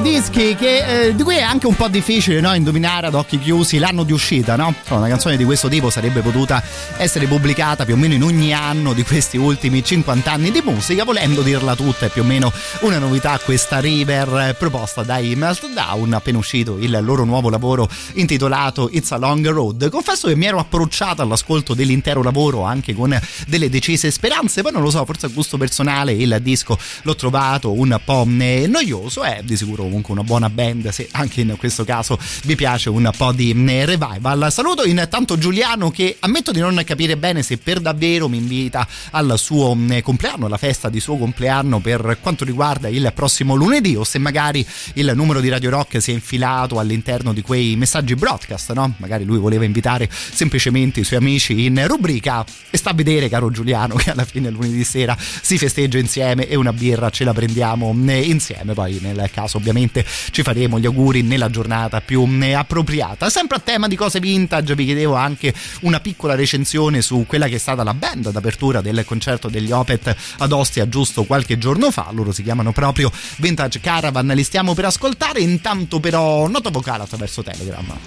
[0.00, 3.38] questi dischi che, eh, di cui è anche un po' difficile no, indovinare ad occhi
[3.38, 4.74] chiusi l'anno di uscita, no?
[4.78, 6.62] Insomma, Una canzone di questo tipo sarebbe potuta
[6.96, 11.04] essere pubblicata più o meno in ogni anno di questi ultimi 50 anni di musica,
[11.04, 12.50] volendo dirla tutta, è più o meno
[12.80, 18.88] una novità questa River eh, proposta dai Meltdown, appena uscito il loro nuovo lavoro intitolato
[18.92, 19.90] It's a Long Road.
[19.90, 24.80] Confesso che mi ero approcciato all'ascolto dell'intero lavoro anche con delle decise speranze, poi non
[24.80, 29.42] lo so, forse a gusto personale il disco l'ho trovato un po' eh, noioso, è
[29.44, 33.32] di sicuro comunque una buona band se anche in questo caso vi piace un po'
[33.32, 34.52] di eh, revival.
[34.52, 39.34] Saluto intanto Giuliano che ammetto di non capire bene se per davvero mi invita al
[39.36, 44.04] suo eh, compleanno, alla festa di suo compleanno per quanto riguarda il prossimo lunedì o
[44.04, 48.72] se magari il numero di Radio Rock si è infilato all'interno di quei messaggi broadcast,
[48.72, 48.94] no?
[48.98, 53.50] Magari lui voleva invitare semplicemente i suoi amici in rubrica e sta a vedere caro
[53.50, 57.94] Giuliano che alla fine lunedì sera si festeggia insieme e una birra ce la prendiamo
[58.06, 59.95] eh, insieme, poi nel caso ovviamente
[60.30, 63.30] ci faremo gli auguri nella giornata più eh, appropriata.
[63.30, 67.56] Sempre a tema di cose vintage vi chiedevo anche una piccola recensione su quella che
[67.56, 72.08] è stata la band d'apertura del concerto degli Opet ad Ostia giusto qualche giorno fa,
[72.12, 77.42] loro si chiamano proprio Vintage Caravan, li stiamo per ascoltare, intanto però nota vocale attraverso
[77.42, 77.98] Telegram.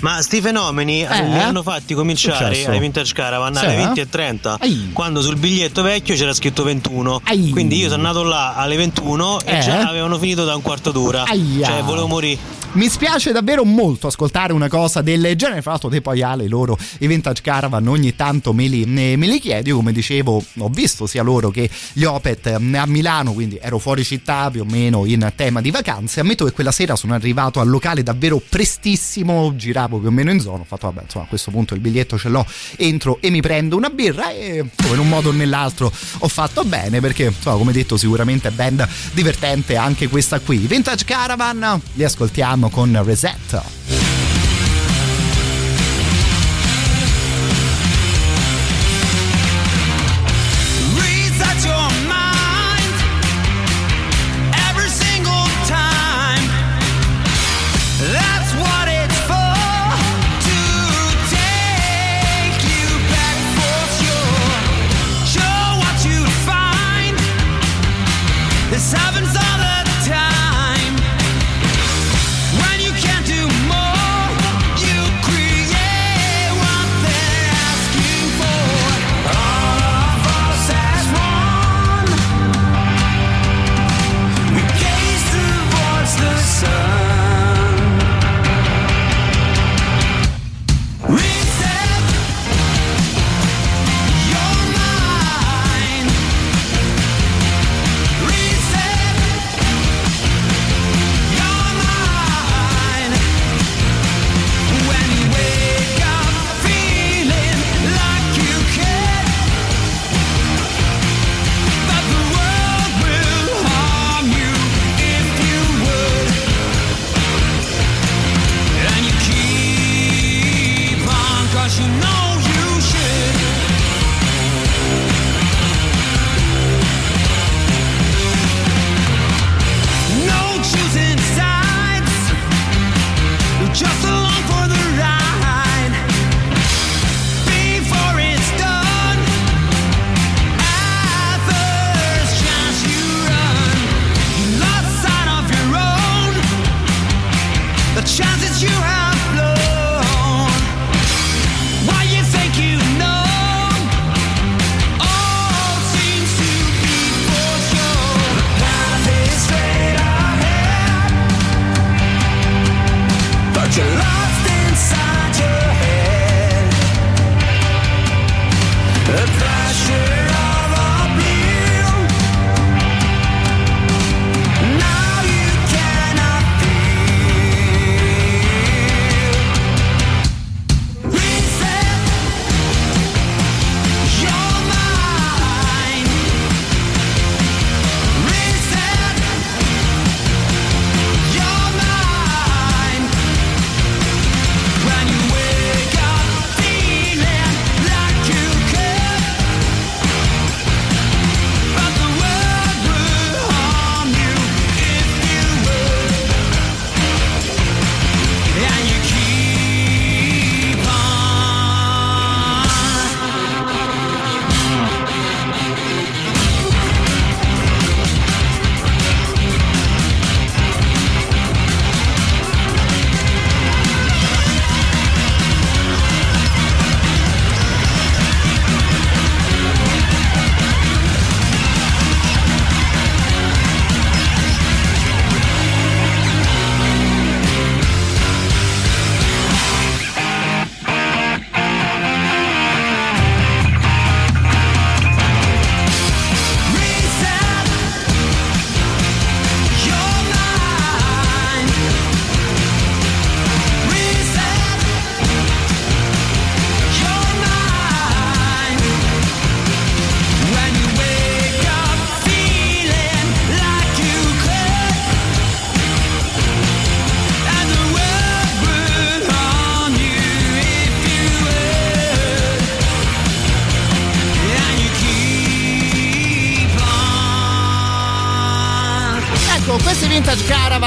[0.00, 1.24] Ma sti fenomeni Eh?
[1.28, 2.70] li hanno fatti cominciare Successo?
[2.70, 4.06] ai Vintage Caravan Sì, alle eh?
[4.06, 4.90] 20.30 Ai.
[4.92, 7.50] quando sul biglietto vecchio c'era scritto 21 Ai.
[7.50, 9.58] quindi io sono andato là alle 21 Eh?
[9.58, 11.66] e già avevano finito da un quarto d'ora Aia.
[11.66, 15.62] cioè volevo morire Mi spiace davvero molto ascoltare una cosa del genere.
[15.62, 19.38] Fra l'altro, te poi Ale, loro i Vintage Caravan ogni tanto me li, me li
[19.38, 19.68] chiedi.
[19.68, 23.78] Io, come dicevo, ho visto sia loro che gli Opet eh, a Milano, quindi ero
[23.78, 26.18] fuori città più o meno in tema di vacanze.
[26.18, 29.54] Ammetto che quella sera sono arrivato al locale davvero prestissimo,
[29.84, 30.62] giravo più o meno in zona.
[30.62, 33.76] Ho fatto, vabbè, insomma, a questo punto il biglietto ce l'ho, entro e mi prendo
[33.76, 34.30] una birra.
[34.32, 38.50] E in un modo o nell'altro ho fatto bene perché, insomma, come detto, sicuramente è
[38.50, 40.58] band divertente anche questa qui.
[40.58, 42.92] Vintage Caravan, li ascoltiamo con.
[43.04, 44.53] Reset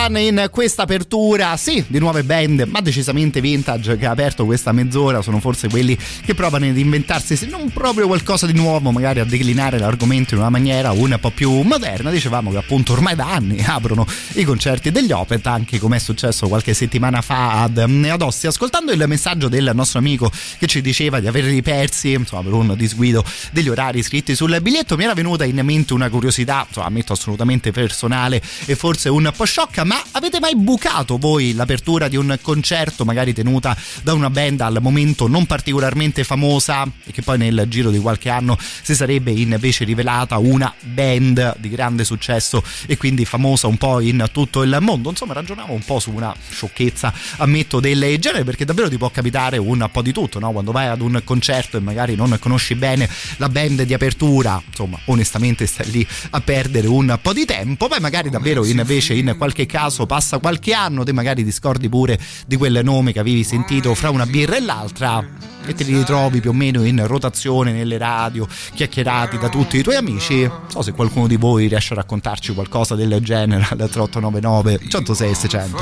[0.07, 4.71] Caravan in questa apertura, sì, di nuove band, ma decisamente vintage che ha aperto questa
[4.71, 9.19] mezz'ora, sono forse quelli che provano ad inventarsi, se non proprio qualcosa di nuovo, magari
[9.19, 12.09] a declinare l'argomento in una maniera un po' più moderna.
[12.09, 16.47] Dicevamo che appunto ormai da anni aprono i concerti degli Opet, anche come è successo
[16.47, 18.49] qualche settimana fa ad, ad Ostia.
[18.49, 22.73] Ascoltando il messaggio del nostro amico che ci diceva di averli persi, insomma, per un
[22.77, 27.13] disguido degli orari scritti sul biglietto, mi era venuta in mente una curiosità, insomma, ammetto
[27.13, 32.37] assolutamente personale e forse un po' sciocca, ma avete mai bucato voi l'apertura di un
[32.41, 37.65] concerto, magari tenuta da una band al momento non particolarmente famosa e che poi nel
[37.67, 43.25] giro di qualche anno si sarebbe invece rivelata una band di grande successo e quindi
[43.25, 45.09] famosa un po' in tutto il mondo?
[45.09, 49.57] Insomma, ragionavo un po' su una sciocchezza, ammetto, del genere, perché davvero ti può capitare
[49.57, 50.51] un po' di tutto, no?
[50.51, 54.99] Quando vai ad un concerto e magari non conosci bene la band di apertura, insomma,
[55.05, 59.65] onestamente stai lì a perdere un po' di tempo, poi magari davvero invece in qualche
[59.65, 63.93] caso passa qualche anno, te magari ti scordi pure di quel nome che avevi sentito
[63.95, 65.25] fra una birra e l'altra
[65.65, 69.83] e te li ritrovi più o meno in rotazione nelle radio, chiacchierati da tutti i
[69.83, 70.41] tuoi amici.
[70.41, 75.35] Non so se qualcuno di voi riesce a raccontarci qualcosa del genere al 3899 106
[75.35, 75.77] 600.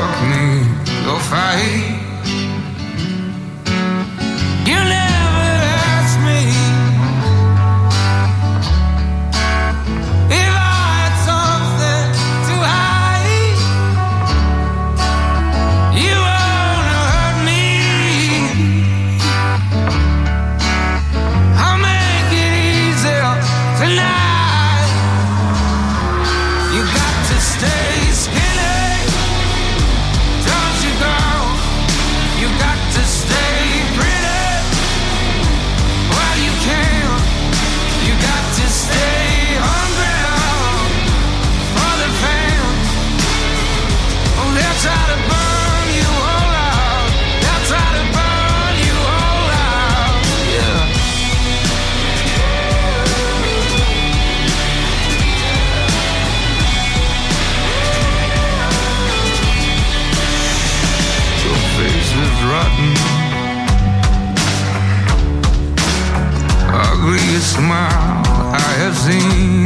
[67.55, 68.21] Smile
[68.67, 69.65] I have seen.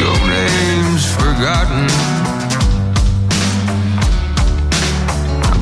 [0.00, 1.86] Your name's forgotten.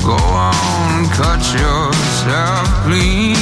[0.09, 0.17] Go
[0.51, 3.38] on, cut yourself clean.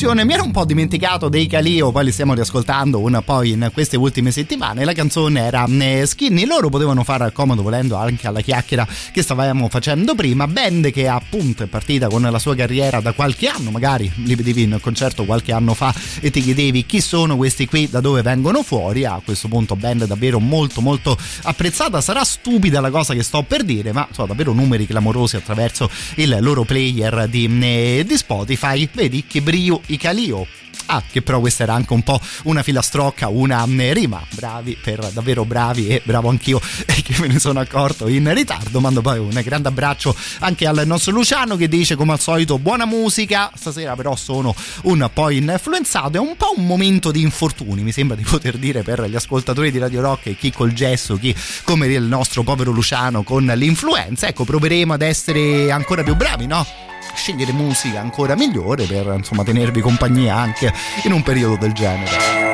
[0.00, 3.42] Di trasmissione mi ero un po' dimenticato dei Calio, poi li stiamo riascoltando un po'
[3.42, 4.84] in queste ultime settimane.
[4.84, 9.68] La canzone era eh, Skinny, loro potevano fare comodo volendo anche alla chiacchiera che stavamo
[9.68, 10.46] facendo prima.
[10.46, 14.62] Band che appunto è partita con la sua carriera da qualche anno, magari li vedevi
[14.62, 18.62] in concerto qualche anno fa e ti chiedevi chi sono questi qui, da dove vengono
[18.62, 19.04] fuori.
[19.04, 22.00] A questo punto, band davvero molto, molto apprezzata.
[22.00, 26.38] Sarà stupida la cosa che sto per dire, ma sono davvero numeri clamorosi attraverso il
[26.40, 28.88] loro player di, eh, di Spotify.
[28.92, 30.46] Vedi che brio i Calio.
[30.92, 34.20] Ah, che però questa era anche un po' una filastrocca, una mm, rima.
[34.30, 38.80] Bravi, per davvero bravi e bravo anch'io che me ne sono accorto in ritardo.
[38.80, 42.86] Mando poi un grande abbraccio anche al nostro Luciano che dice come al solito buona
[42.86, 43.52] musica.
[43.54, 46.16] Stasera però sono un po' influenzato.
[46.16, 49.70] È un po' un momento di infortuni, mi sembra di poter dire per gli ascoltatori
[49.70, 54.26] di Radio Rock e chi col gesso, chi come il nostro povero Luciano con l'influenza.
[54.26, 56.89] Ecco, proveremo ad essere ancora più bravi, no?
[57.14, 60.72] Scegliere musica ancora migliore per insomma tenervi compagnia anche
[61.04, 62.48] in un periodo del genere.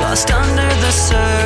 [0.00, 1.43] Lost under the surface.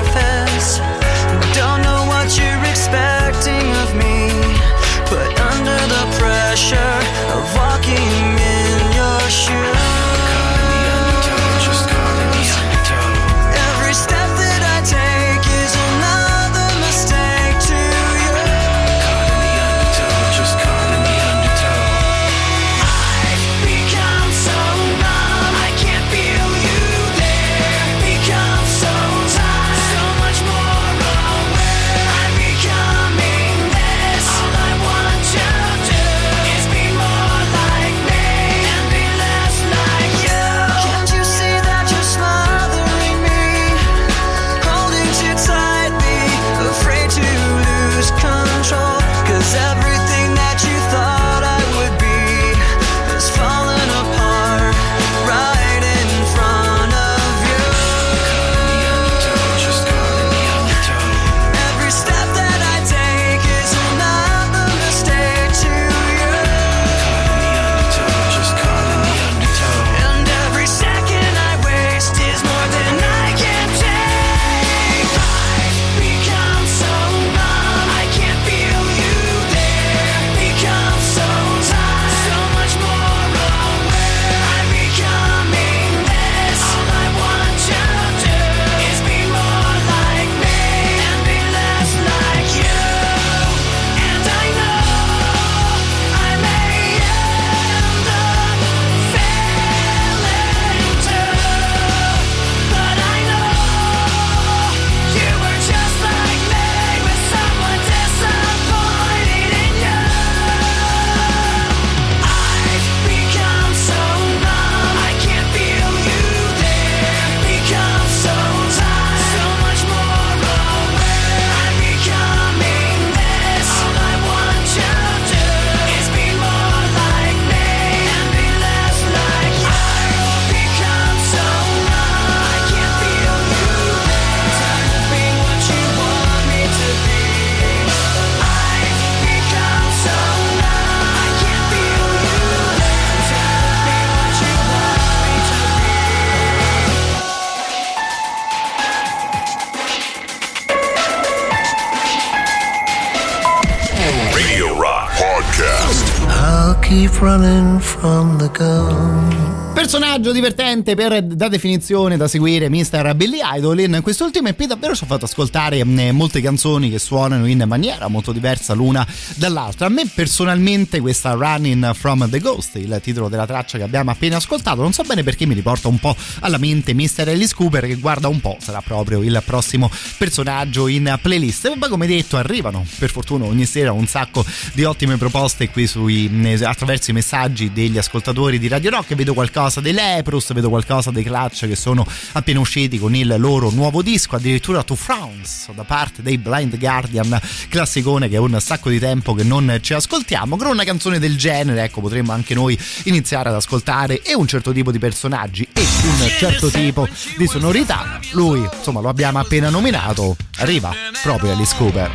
[160.19, 163.15] Personaggio divertente per da definizione da seguire Mr.
[163.15, 167.63] Billy Idol in quest'ultimo EP davvero ci ha fatto ascoltare molte canzoni che suonano in
[167.69, 173.29] maniera molto diversa l'una dall'altra a me personalmente questa Running from the Ghost il titolo
[173.29, 176.59] della traccia che abbiamo appena ascoltato non so bene perché mi riporta un po' alla
[176.59, 177.29] mente Mr.
[177.29, 182.09] Alice Cooper che guarda un po' sarà proprio il prossimo personaggio in playlist poi come
[182.09, 186.29] detto arrivano per fortuna ogni sera un sacco di ottime proposte qui sui,
[186.61, 191.23] attraverso i messaggi degli ascoltatori di Radio Rock vedo qualcosa dei Leprous, vedo qualcosa dei
[191.23, 196.23] Clutch che sono appena usciti con il loro nuovo disco, addirittura To France da parte
[196.23, 200.57] dei Blind Guardian, classicone che è un sacco di tempo che non ci ascoltiamo.
[200.57, 204.73] Con una canzone del genere, ecco, potremmo anche noi iniziare ad ascoltare e un certo
[204.73, 207.07] tipo di personaggi e un certo tipo
[207.37, 208.19] di sonorità.
[208.31, 212.11] Lui, insomma, lo abbiamo appena nominato, arriva proprio Alice Cooper.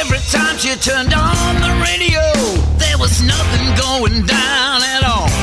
[0.00, 2.20] Every time she turned on the radio,
[2.76, 5.35] there was nothing going down at all.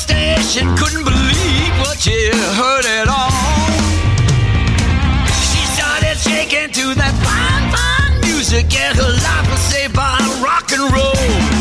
[0.00, 3.30] Station, couldn't believe what she heard at all.
[5.50, 10.72] She started shaking to that fine, fine music, and her life was saved by rock
[10.72, 11.59] and roll.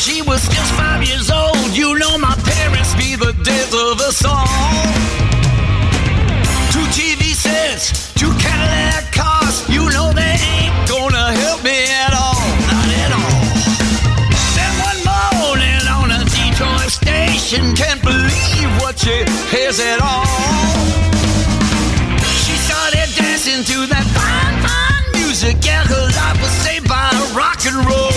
[0.00, 1.56] She was just five years old.
[1.72, 4.46] You know my parents be the death of us all.
[6.72, 9.68] Two TV sets, two Cadillac cars.
[9.68, 12.44] You know they ain't gonna help me at all.
[12.68, 13.40] Not at all.
[14.56, 20.26] Then one morning on a Detroit station, can't believe what she hears at all.
[22.44, 25.56] She started dancing to that fine, fine music.
[25.64, 28.09] Yeah, her life was saved by rock and roll.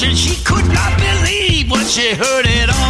[0.00, 2.89] She could not believe what she heard at all.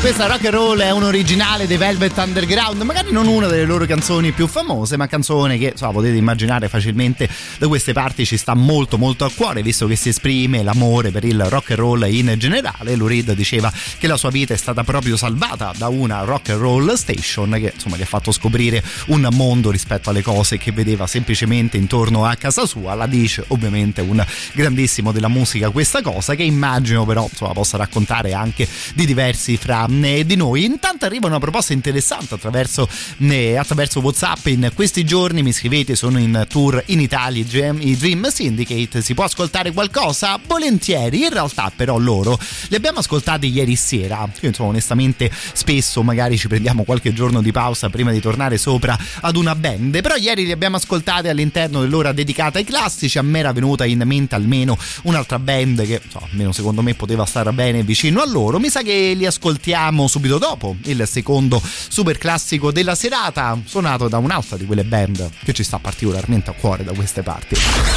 [0.00, 3.84] Questa rock and roll è un originale dei Velvet Underground, magari non una delle loro
[3.84, 8.54] canzoni più famose, ma canzone che insomma, potete immaginare facilmente da queste parti ci sta
[8.54, 12.32] molto molto a cuore, visto che si esprime l'amore per il rock and roll in
[12.38, 12.94] generale.
[12.94, 16.60] Lou Reed diceva che la sua vita è stata proprio salvata da una rock and
[16.60, 21.08] roll station che insomma gli ha fatto scoprire un mondo rispetto alle cose che vedeva
[21.08, 22.94] semplicemente intorno a casa sua.
[22.94, 28.32] La dice ovviamente un grandissimo della musica questa cosa che immagino però insomma possa raccontare
[28.32, 30.64] anche di diversi fra di noi.
[30.66, 32.86] Intanto arriva una proposta interessante attraverso,
[33.20, 35.42] eh, attraverso WhatsApp in questi giorni.
[35.42, 39.00] Mi scrivete, sono in tour in Italia, i Dream Syndicate.
[39.00, 40.38] Si può ascoltare qualcosa?
[40.46, 41.22] Volentieri.
[41.22, 42.38] In realtà, però, loro
[42.68, 44.28] li abbiamo ascoltati ieri sera.
[44.40, 48.96] Io, insomma, onestamente, spesso magari ci prendiamo qualche giorno di pausa prima di tornare sopra
[49.20, 50.02] ad una band.
[50.02, 53.16] Però, ieri li abbiamo ascoltati all'interno dell'ora dedicata ai classici.
[53.16, 57.24] A me era venuta in mente almeno un'altra band che, insomma, almeno secondo me, poteva
[57.24, 58.58] stare bene vicino a loro.
[58.58, 59.76] Mi sa che li ascoltiamo
[60.08, 65.52] subito dopo il secondo super classico della serata, suonato da un'altra di quelle band che
[65.52, 67.56] ci sta particolarmente a cuore da queste parti.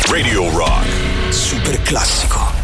[0.10, 1.34] Radio Rock.
[1.34, 2.61] Super classico.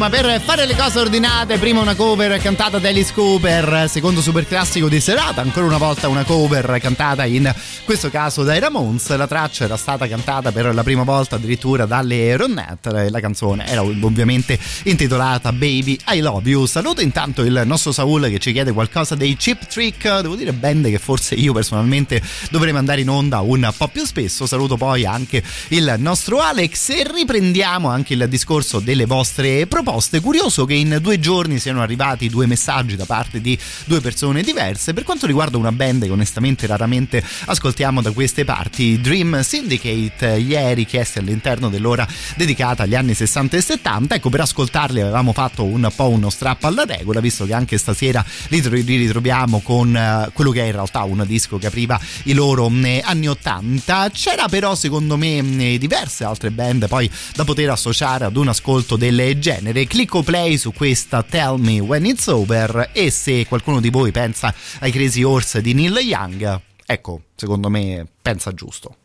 [0.00, 4.44] Insomma, per fare le cose ordinate, prima una cover cantata da Alice Cooper, secondo super
[4.44, 7.52] classico di serata, ancora una volta una cover cantata in
[7.84, 9.14] questo caso dai Ramones.
[9.14, 13.08] La traccia era stata cantata per la prima volta addirittura dalle Ronette.
[13.08, 16.66] La canzone era ovviamente intitolata Baby I Love You.
[16.66, 20.88] Saluto intanto il nostro Saul che ci chiede qualcosa dei Chip Trick, devo dire band
[20.88, 24.44] che forse io personalmente dovrei mandare in onda un po' più spesso.
[24.44, 30.20] Saluto poi anche il nostro Alex e riprendiamo anche il discorso delle vostre proposte.
[30.20, 34.92] Curioso che in due giorni siano arrivati due messaggi da parte di due persone diverse.
[34.92, 40.84] Per quanto riguarda una band che onestamente raramente ascoltiamo da queste parti, Dream Syndicate, ieri
[40.84, 44.14] chiesti all'interno dell'ora dedicata agli anni 60 e 70.
[44.14, 48.24] Ecco, per ascoltarli avevamo fatto un po' uno strappo alla regola, visto che anche stasera
[48.48, 48.60] li
[48.96, 53.00] ritroviamo con eh, quello che è in realtà un disco che apriva i loro mh,
[53.02, 54.10] anni 80.
[54.12, 58.96] C'era però secondo me mh, diverse altre band poi da poter associare ad un ascolto
[58.96, 59.86] del genere.
[59.86, 64.54] Clicco play su questa Tell Me When It's Over e se qualcuno di voi pensa
[64.80, 68.96] ai Crazy Horse di Neil Young, ecco, secondo me pensa giusto.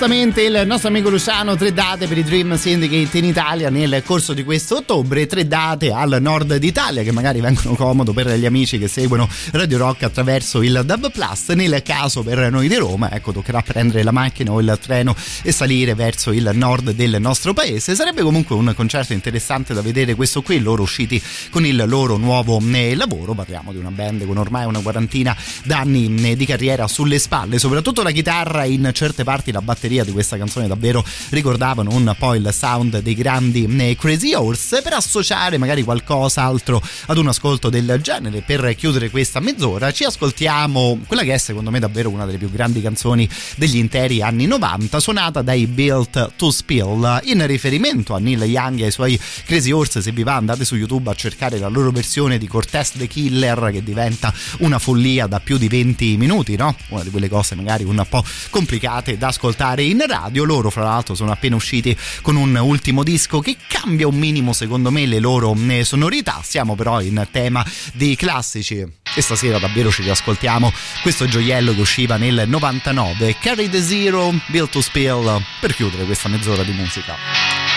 [0.00, 4.32] Giustamente il nostro amico Luciano, tre date per i Dream Syndicate in Italia nel corso
[4.32, 8.78] di questo ottobre, tre date al nord d'Italia che magari vengono comodo per gli amici
[8.78, 11.48] che seguono Radio Rock attraverso il DAB Plus.
[11.50, 15.52] Nel caso per noi di Roma, ecco, toccherà prendere la macchina o il treno e
[15.52, 17.94] salire verso il nord del nostro paese.
[17.94, 22.58] Sarebbe comunque un concerto interessante da vedere questo qui, loro usciti con il loro nuovo
[22.72, 23.34] eh, lavoro.
[23.34, 28.02] Parliamo di una band con ormai una quarantina d'anni eh, di carriera sulle spalle, soprattutto
[28.02, 32.48] la chitarra in certe parti la batteria di questa canzone davvero ricordavano un po' il
[32.52, 38.42] sound dei grandi eh, Crazy Horse per associare magari qualcos'altro ad un ascolto del genere.
[38.42, 42.50] Per chiudere questa mezz'ora ci ascoltiamo quella che è secondo me davvero una delle più
[42.50, 47.20] grandi canzoni degli interi anni 90 suonata dai Built to Spill.
[47.24, 50.76] In riferimento a Neil Young e ai suoi Crazy Horse se vi va andate su
[50.76, 55.40] YouTube a cercare la loro versione di Cortez the Killer che diventa una follia da
[55.40, 56.74] più di 20 minuti no?
[56.88, 60.44] una di quelle cose magari un po' complicate da ascoltare in radio.
[60.44, 64.90] Loro, fra l'altro, sono appena usciti con un ultimo disco che cambia un minimo, secondo
[64.90, 66.40] me, le loro eh, sonorità.
[66.42, 68.84] Siamo però in tema dei classici.
[69.12, 74.70] E stasera davvero ci riascoltiamo questo gioiello che usciva nel 99, Carry the Zero, Built
[74.70, 77.69] to Spill, per chiudere questa mezz'ora di musica.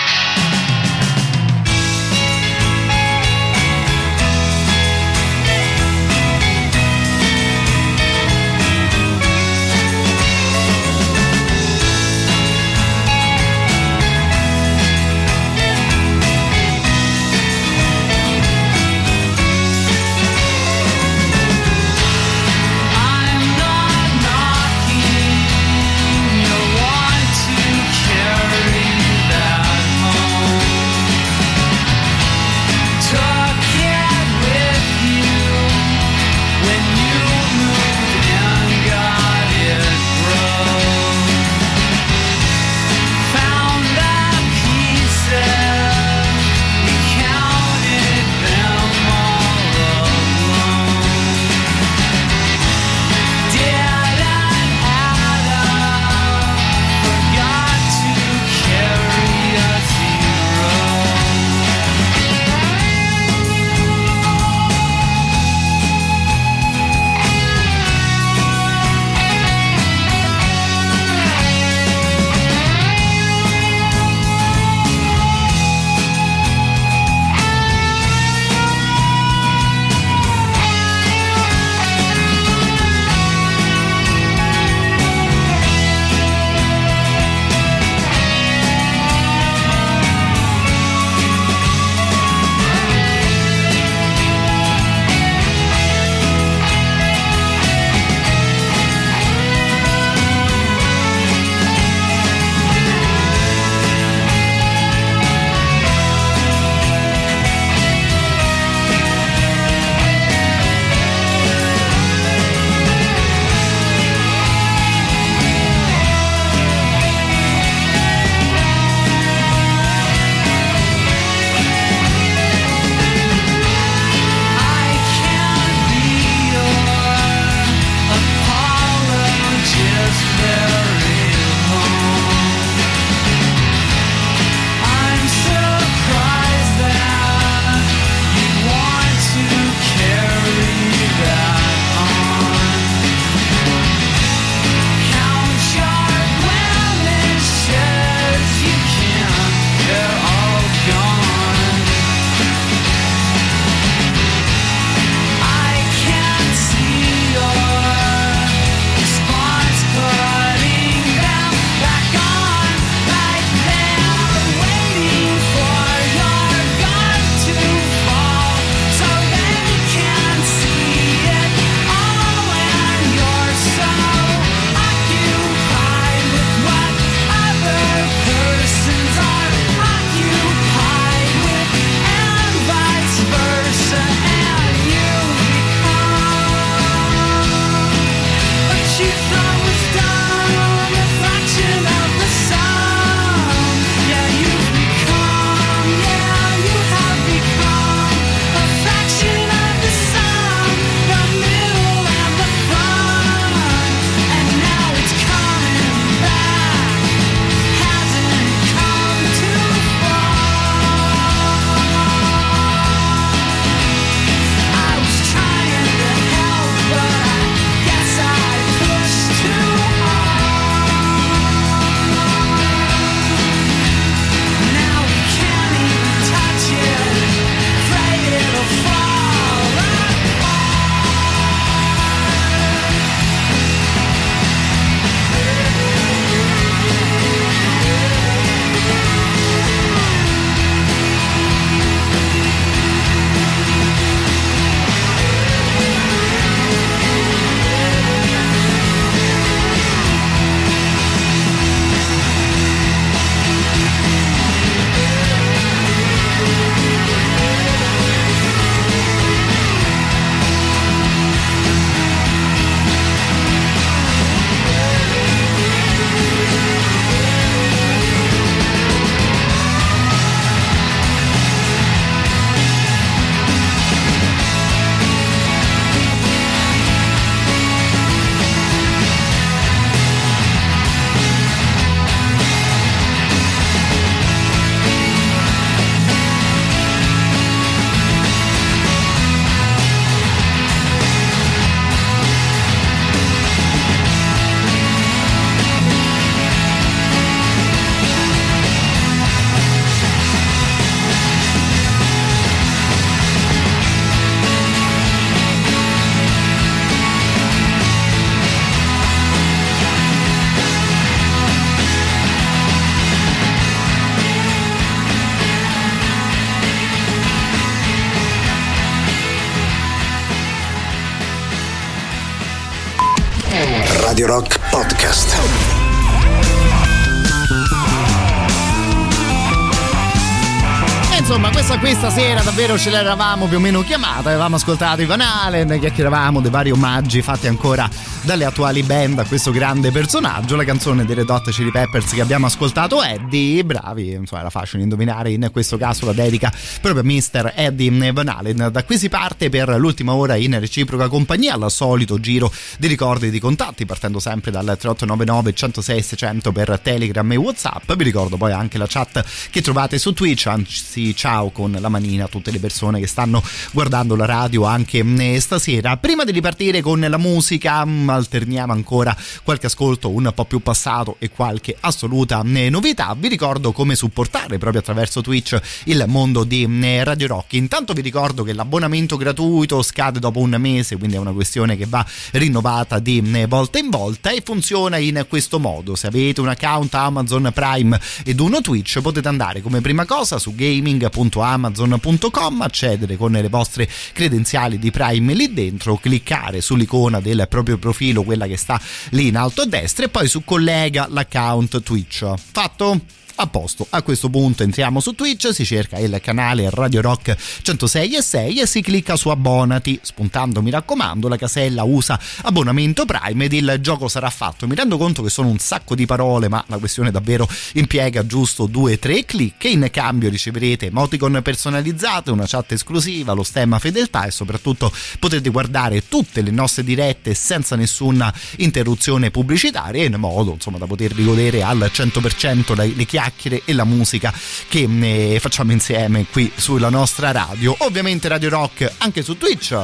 [332.54, 334.28] Davvero ce l'eravamo più o meno chiamata.
[334.28, 337.90] Avevamo ascoltato Ivan Halen, chiacchieravamo dei vari omaggi fatti ancora
[338.24, 340.56] dalle attuali band a questo grande personaggio.
[340.56, 345.30] La canzone dei Red Chili Peppers che abbiamo ascoltato Eddie, bravi, insomma era facile indovinare
[345.30, 347.52] in questo caso la dedica proprio a Mr.
[347.54, 348.68] Eddie Van Halen.
[348.72, 353.26] Da qui si parte per l'ultima ora in reciproca compagnia, al solito giro di ricordi
[353.26, 357.92] e di contatti, partendo sempre dal 3899 106 600 per Telegram e Whatsapp.
[357.92, 362.24] Vi ricordo poi anche la chat che trovate su Twitch, anzi ciao con la manina
[362.24, 363.42] a tutte le persone che stanno
[363.72, 365.96] guardando la radio anche eh, stasera.
[365.98, 367.84] Prima di ripartire con la musica,
[368.14, 373.14] alterniamo ancora qualche ascolto un po' più passato e qualche assoluta eh, novità.
[373.18, 377.54] Vi ricordo come supportare proprio attraverso Twitch il mondo di eh, Radio Rock.
[377.54, 381.86] Intanto vi ricordo che l'abbonamento gratuito scade dopo un mese, quindi è una questione che
[381.86, 385.94] va rinnovata di eh, volta in volta e funziona in questo modo.
[385.94, 390.54] Se avete un account Amazon Prime ed uno Twitch potete andare come prima cosa su
[390.54, 398.03] gaming.amazon.com, accedere con le vostre credenziali di Prime lì dentro, cliccare sull'icona del proprio profilo,
[398.12, 402.32] quella che sta lì in alto a destra e poi su collega l'account Twitch.
[402.52, 403.00] Fatto?
[403.36, 408.14] A posto, a questo punto entriamo su Twitch, si cerca il canale Radio Rock 106
[408.14, 413.46] e 6 e si clicca su abbonati, spuntando mi raccomando la casella usa abbonamento Prime
[413.46, 414.68] ed il gioco sarà fatto.
[414.68, 418.68] Mi rendo conto che sono un sacco di parole, ma la questione davvero impiega giusto
[418.68, 419.64] 2-3 clic.
[419.64, 425.50] E in cambio riceverete emoticon personalizzate, una chat esclusiva, lo stemma fedeltà e soprattutto potete
[425.50, 431.64] guardare tutte le nostre dirette senza nessuna interruzione pubblicitaria in modo insomma da potervi godere
[431.64, 434.32] al 100% le chiacchiere chiacchiere e la musica
[434.68, 437.74] che ne facciamo insieme qui sulla nostra radio.
[437.78, 439.76] Ovviamente Radio Rock anche su Twitch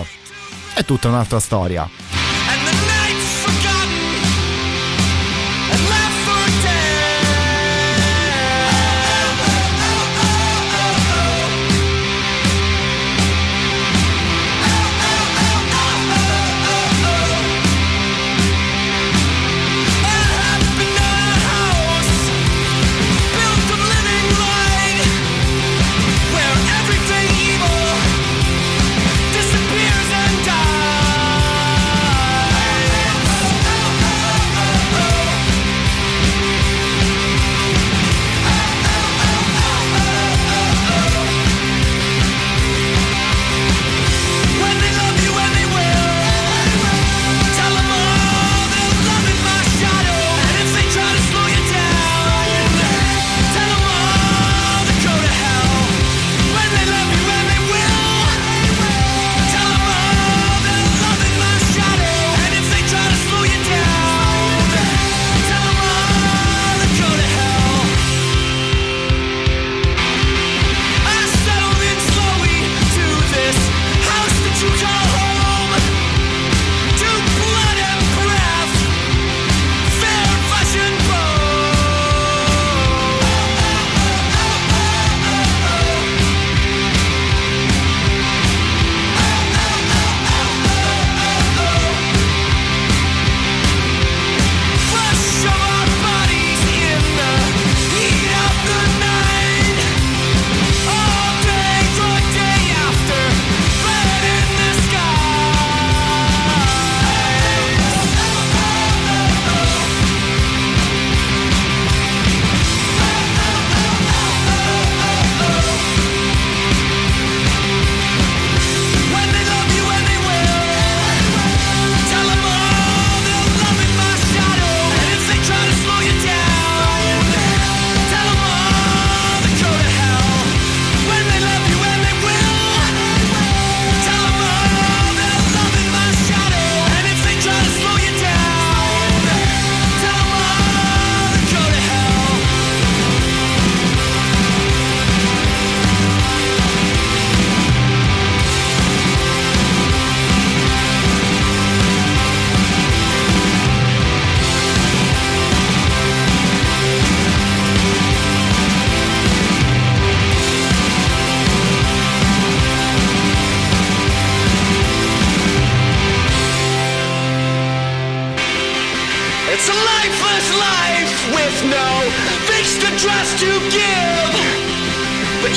[0.75, 2.10] è tutta un'altra storia.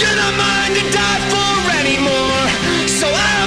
[0.01, 2.45] You're not mine to die for anymore.
[2.87, 3.42] So I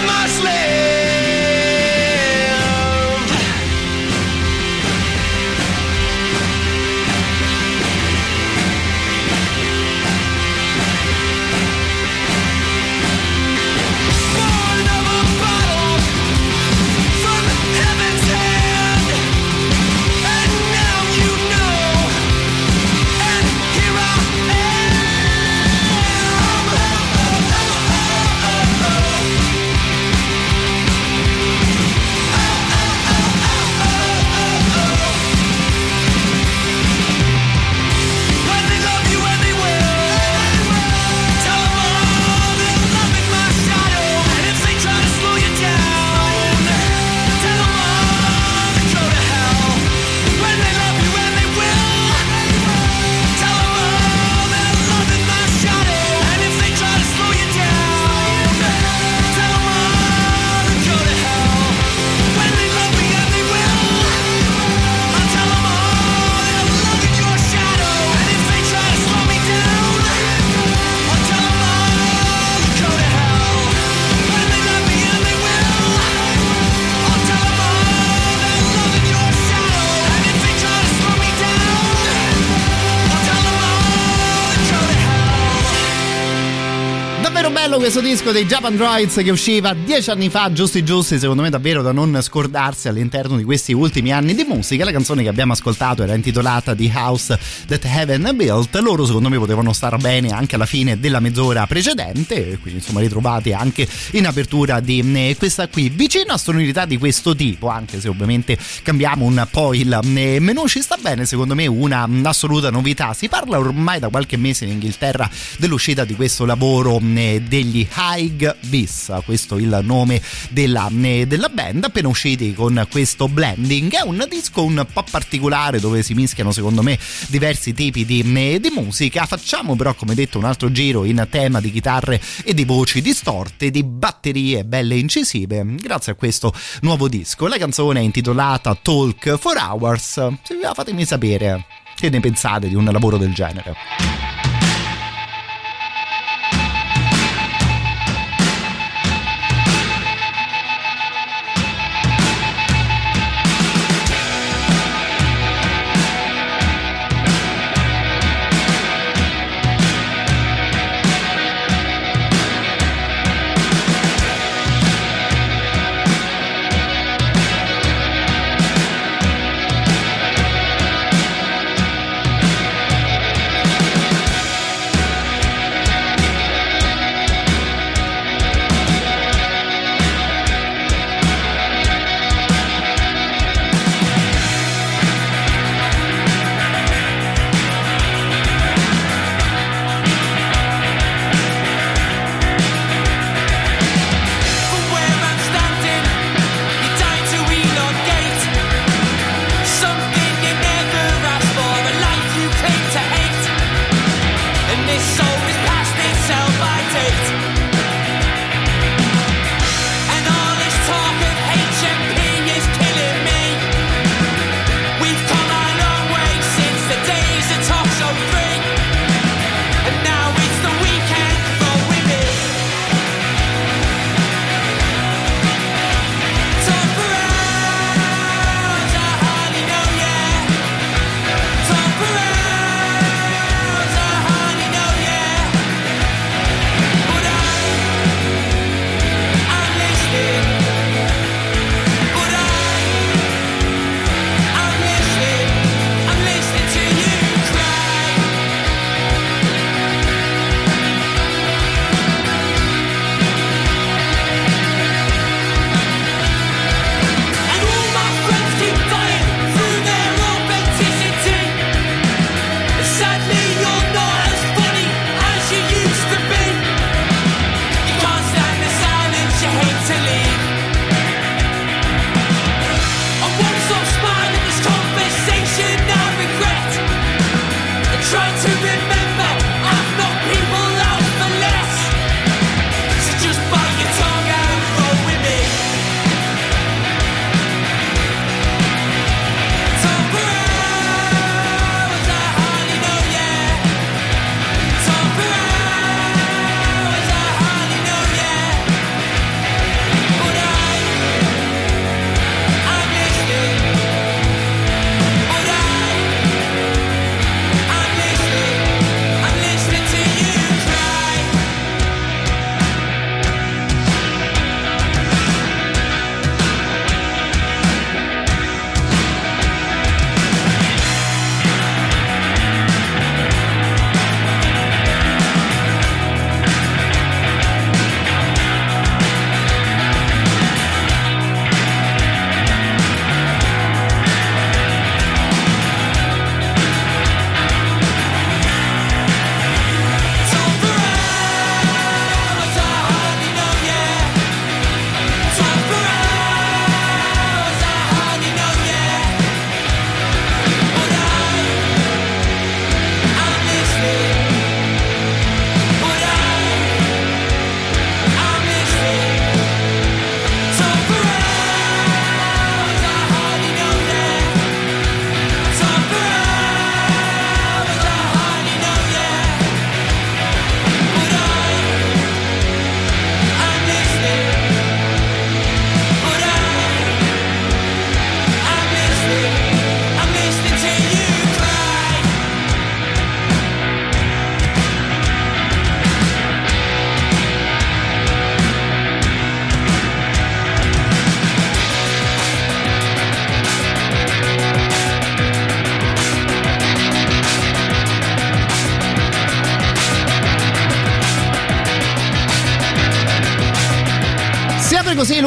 [87.86, 91.82] questo disco dei Japan Droids che usciva dieci anni fa, giusti giusti, secondo me davvero
[91.82, 94.84] da non scordarsi all'interno di questi ultimi anni di musica.
[94.84, 97.38] La canzone che abbiamo ascoltato era intitolata The House
[97.68, 98.74] That Heaven Built.
[98.80, 103.52] Loro secondo me potevano stare bene anche alla fine della mezz'ora precedente, quindi insomma ritrovati
[103.52, 105.88] anche in apertura di eh, questa qui.
[105.88, 110.66] Vicino a sonorità di questo tipo, anche se ovviamente cambiamo un po' il eh, menu,
[110.66, 113.14] ci sta bene secondo me una assoluta novità.
[113.14, 117.40] Si parla ormai da qualche mese in Inghilterra dell'uscita di questo lavoro eh,
[117.76, 123.28] degli High Bis, questo è il nome della, eh, della band, appena usciti con questo
[123.28, 123.92] blending.
[123.92, 128.60] È un disco un po' particolare dove si mischiano secondo me diversi tipi di, eh,
[128.60, 129.26] di musica.
[129.26, 133.70] Facciamo però come detto un altro giro in tema di chitarre e di voci distorte,
[133.70, 137.46] di batterie belle incisive, grazie a questo nuovo disco.
[137.46, 140.28] La canzone è intitolata Talk for Hours.
[140.74, 144.25] Fatemi sapere che ne pensate di un lavoro del genere.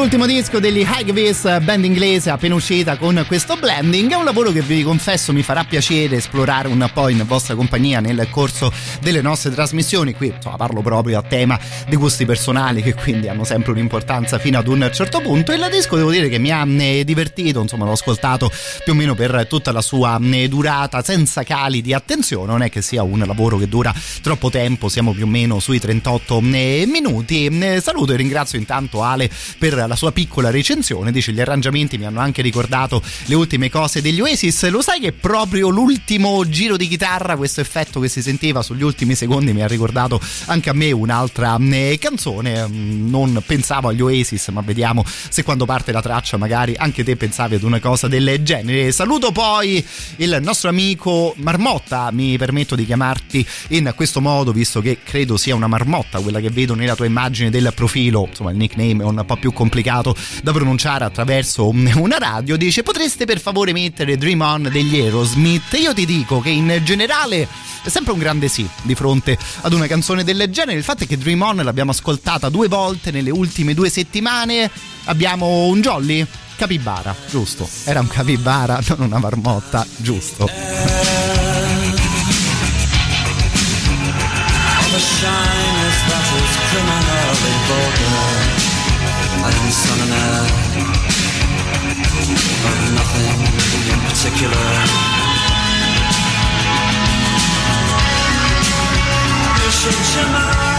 [0.00, 4.10] L'ultimo disco degli Highways, band inglese appena uscita con questo blending.
[4.10, 8.00] È un lavoro che vi confesso mi farà piacere esplorare un po' in vostra compagnia
[8.00, 8.72] nel corso
[9.02, 10.14] delle nostre trasmissioni.
[10.14, 14.58] Qui insomma, parlo proprio a tema di gusti personali che quindi hanno sempre un'importanza fino
[14.58, 15.52] ad un certo punto.
[15.52, 18.50] Il disco devo dire che mi ha eh, divertito, insomma l'ho ascoltato
[18.82, 22.46] più o meno per tutta la sua eh, durata senza cali di attenzione.
[22.46, 25.78] Non è che sia un lavoro che dura troppo tempo, siamo più o meno sui
[25.78, 27.50] 38 eh, minuti.
[27.82, 29.28] Saluto e ringrazio intanto Ale
[29.58, 31.12] per la sua piccola recensione.
[31.12, 34.68] Dice: Gli arrangiamenti mi hanno anche ricordato le ultime cose degli Oasis.
[34.68, 39.14] Lo sai che proprio l'ultimo giro di chitarra, questo effetto che si sentiva sugli ultimi
[39.14, 42.66] secondi, mi ha ricordato anche a me un'altra eh, canzone.
[42.66, 47.16] Mm, Non pensavo agli Oasis, ma vediamo se quando parte la traccia, magari anche te
[47.16, 48.92] pensavi ad una cosa del genere.
[48.92, 49.84] Saluto poi
[50.16, 52.10] il nostro amico Marmotta.
[52.12, 56.50] Mi permetto di chiamarti in questo modo, visto che credo sia una marmotta quella che
[56.50, 58.26] vedo nella tua immagine del profilo.
[58.28, 62.56] Insomma, il nickname è un po' più complicato da pronunciare attraverso una radio.
[62.56, 65.76] Dice: Potreste per favore mettere Dream On degli Aerosmith?
[65.80, 67.48] Io ti dico che in generale
[67.82, 70.78] è sempre un grande sì di fronte ad una canzone del genere.
[70.78, 74.70] Il fatto è che Dream On l'abbiamo ascoltata due volte nelle ultime due settimane.
[75.04, 76.26] Abbiamo un jolly?
[76.56, 77.68] Capibara, giusto.
[77.84, 80.48] Era un capibara, non una marmotta, giusto.
[84.92, 88.09] A shyness that is criminally vulgar
[89.50, 90.44] I am son and heir
[92.68, 93.38] Of nothing
[93.92, 94.66] in particular.
[99.62, 100.69] You should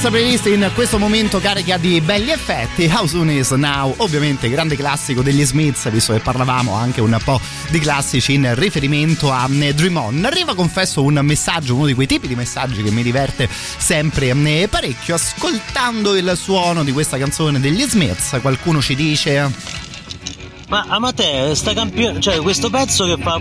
[0.00, 2.88] nostra playlist in questo momento carica di belli effetti.
[2.88, 7.40] How Soon Is Now, ovviamente grande classico degli Smiths, visto che parlavamo anche un po'
[7.70, 10.24] di classici in riferimento a eh, Dream On.
[10.24, 14.68] Arriva, confesso, un messaggio, uno di quei tipi di messaggi che mi diverte sempre eh,
[14.70, 18.38] parecchio, ascoltando il suono di questa canzone degli Smiths.
[18.40, 19.50] Qualcuno ci dice
[20.68, 23.40] Ma Amateo, sta campione, cioè questo pezzo che fa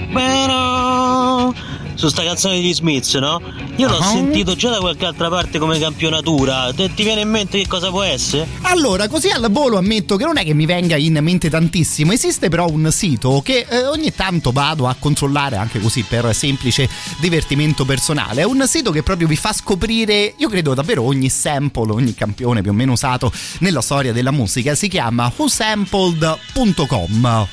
[1.94, 3.42] su sta canzone degli Smiths, no?
[3.78, 4.04] Io l'ho Ah.
[4.04, 6.72] sentito già da qualche altra parte come campionatura.
[6.74, 8.46] Te- ti viene in mente che cosa può essere?
[8.62, 12.50] Allora, così al volo ammetto che non è che mi venga in mente tantissimo, esiste
[12.50, 16.90] però un sito che eh, ogni tanto vado a controllare anche così per semplice
[17.20, 18.42] divertimento personale.
[18.42, 22.62] È un sito che proprio vi fa scoprire, io credo davvero ogni sample, ogni campione
[22.62, 27.48] più o meno usato nella storia della musica, si chiama whosampled.com.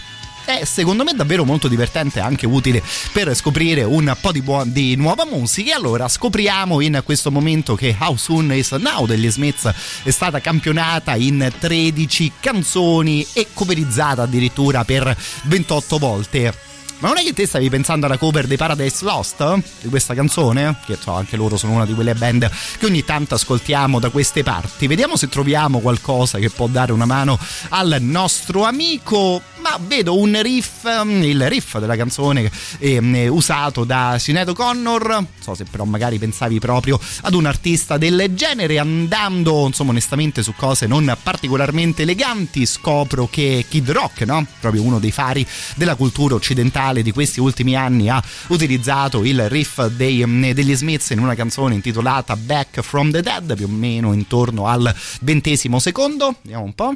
[0.45, 4.71] È secondo me davvero molto divertente e anche utile per scoprire un po' di, buon-
[4.71, 5.71] di nuova musica.
[5.71, 9.73] E allora scopriamo in questo momento che How Soon Is Now degli Smiths
[10.03, 16.74] è stata campionata in 13 canzoni e coverizzata addirittura per 28 volte.
[17.05, 19.61] Ma non è che te stavi pensando alla cover dei Paradise Lost?
[19.83, 20.77] Di questa canzone?
[20.87, 24.43] Che so, anche loro sono una di quelle band che ogni tanto ascoltiamo da queste
[24.43, 24.87] parti.
[24.87, 29.43] Vediamo se troviamo qualcosa che può dare una mano al nostro amico.
[29.61, 35.09] Ma vedo un riff, mm, il riff della canzone ehm, usato da Sinead O'Connor.
[35.09, 38.79] Non so se però magari pensavi proprio ad un artista del genere.
[38.79, 44.47] Andando, insomma, onestamente su cose non particolarmente eleganti, scopro che Kid Rock, no?
[44.61, 49.85] Proprio uno dei fari della cultura occidentale di questi ultimi anni, ha utilizzato il riff
[49.87, 54.13] dei, mm, degli Smiths in una canzone intitolata Back from the Dead, più o meno
[54.13, 56.37] intorno al ventesimo secondo.
[56.43, 56.95] Vediamo un po'.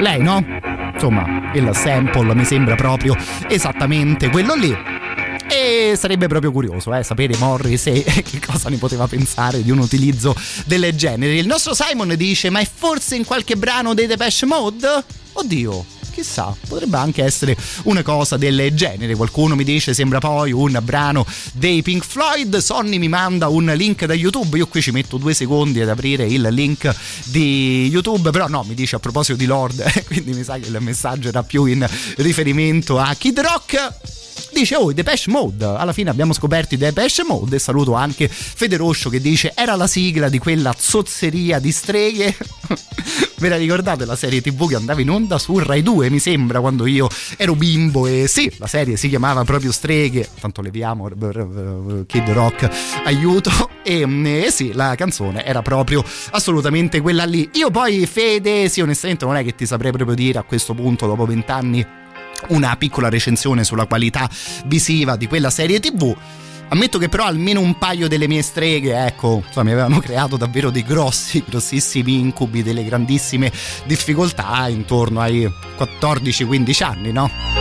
[0.00, 0.44] Lei, no?
[0.94, 3.16] Insomma, il sample mi sembra proprio
[3.48, 4.76] esattamente quello lì.
[5.50, 10.36] E sarebbe proprio curioso eh, sapere Morris che cosa ne poteva pensare di un utilizzo
[10.66, 11.36] del genere.
[11.36, 15.04] Il nostro Simon dice: Ma è forse in qualche brano dei Depeche Mode?
[15.32, 15.84] Oddio,
[16.18, 19.14] chissà, potrebbe anche essere una cosa del genere.
[19.14, 22.56] Qualcuno mi dice sembra poi un brano dei Pink Floyd.
[22.56, 24.58] Sonny mi manda un link da YouTube.
[24.58, 26.92] Io qui ci metto due secondi ad aprire il link
[27.26, 28.30] di YouTube.
[28.30, 31.44] Però no, mi dice a proposito di Lord, quindi mi sa che il messaggio era
[31.44, 31.86] più in
[32.16, 35.64] riferimento a Kid Rock dice oh Depeche Mode.
[35.64, 39.86] Alla fine abbiamo scoperto i Depeche Mode e saluto anche Federoscio che dice era la
[39.86, 42.36] sigla di quella zozzeria di streghe.
[43.38, 46.60] Ve la ricordate la serie tv che andava in onda su Rai 2 mi sembra
[46.60, 48.06] quando io ero bimbo?
[48.06, 50.28] E sì la serie si chiamava proprio streghe.
[50.40, 51.08] Tanto leviamo
[52.06, 52.68] Kid Rock
[53.04, 53.50] aiuto.
[53.84, 57.48] E, mm, e sì la canzone era proprio assolutamente quella lì.
[57.54, 61.06] Io poi Fede sì onestamente non è che ti saprei proprio dire a questo punto
[61.06, 61.86] dopo vent'anni
[62.48, 64.28] una piccola recensione sulla qualità
[64.66, 66.16] visiva di quella serie tv.
[66.70, 70.70] Ammetto che però almeno un paio delle mie streghe, ecco, insomma, mi avevano creato davvero
[70.70, 73.50] dei grossi, grossissimi incubi, delle grandissime
[73.84, 77.57] difficoltà intorno ai 14-15 anni, no?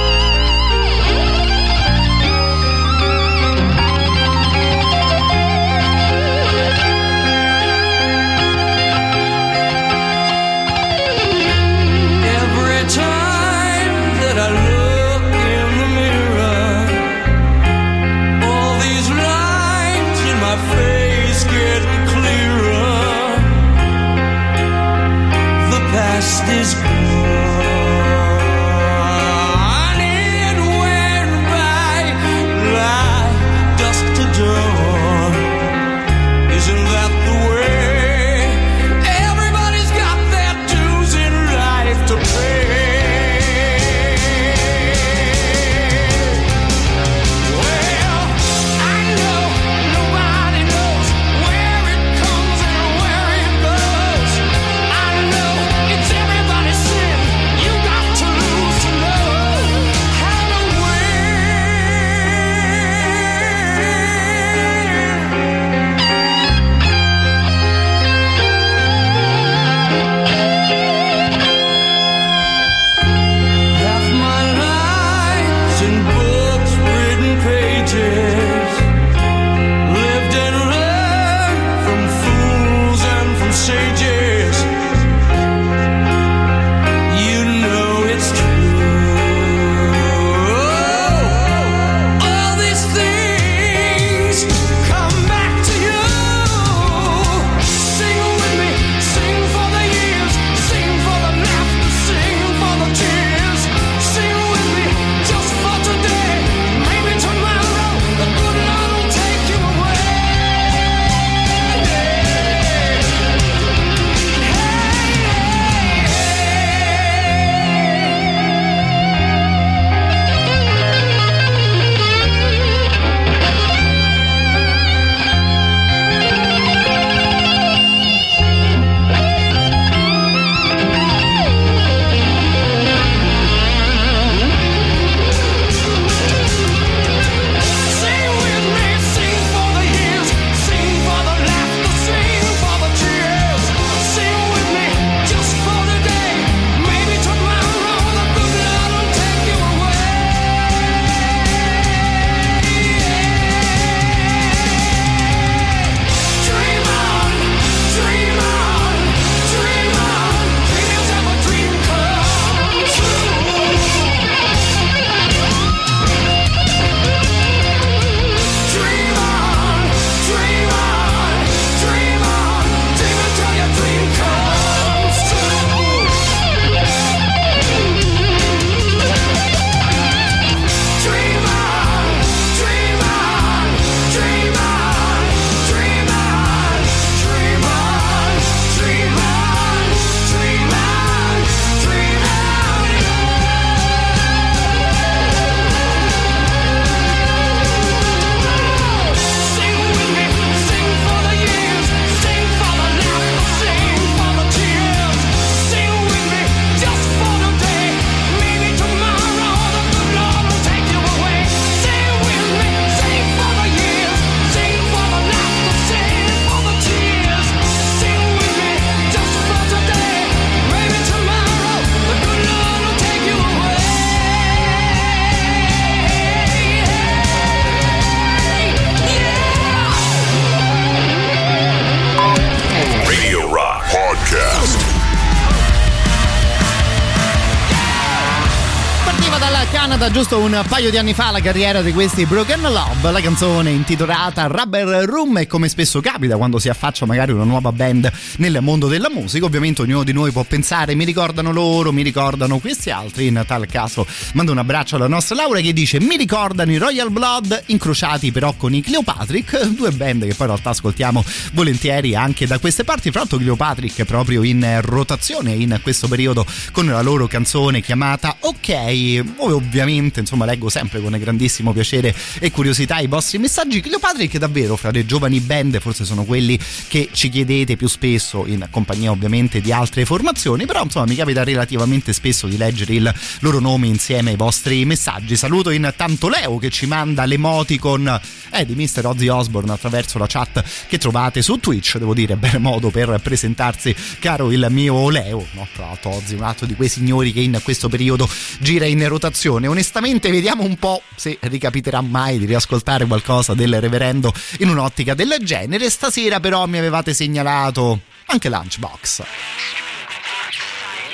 [240.08, 243.72] Canada giusto un paio di anni fa la carriera di questi Broken Love, la canzone
[243.72, 248.60] intitolata Rubber Room e come spesso capita quando si affaccia magari una nuova band nel
[248.62, 252.90] mondo della musica, ovviamente ognuno di noi può pensare mi ricordano loro, mi ricordano questi
[252.90, 256.78] altri, in tal caso mando un abbraccio alla nostra Laura che dice mi ricordano i
[256.78, 261.24] Royal Blood incrociati però con i Cleopatrick, due band che poi in realtà ascoltiamo
[261.54, 266.86] volentieri anche da queste parti, fra l'altro Cleopatrick proprio in rotazione in questo periodo con
[266.86, 269.54] la loro canzone chiamata Ok, Voi
[269.98, 273.82] ovviamente insomma leggo sempre con grandissimo piacere e curiosità i vostri messaggi.
[273.82, 276.57] Cleopatrick davvero fra le giovani band forse sono quelli
[276.88, 281.44] che ci chiedete più spesso in compagnia ovviamente di altre formazioni, però insomma mi capita
[281.44, 285.36] relativamente spesso di leggere il loro nome insieme ai vostri messaggi.
[285.36, 288.19] Saluto intanto Leo che ci manda l'emoticon
[288.52, 289.06] eh, di Mr.
[289.06, 293.95] Ozzy Osbourne attraverso la chat che trovate su Twitch, devo dire bel modo per presentarsi
[294.19, 295.68] caro il mio Leo, no?
[295.74, 298.30] Tra l'altro Ozzy un altro di quei signori che in questo periodo
[298.60, 299.68] gira in rotazione.
[299.68, 299.87] Onestamente
[300.32, 305.90] vediamo un po' se ricapiterà mai di riascoltare qualcosa del reverendo in un'ottica del genere.
[305.90, 309.24] Stasera però mi avevate segnalato anche Lunchbox.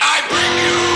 [0.06, 0.93] The big bully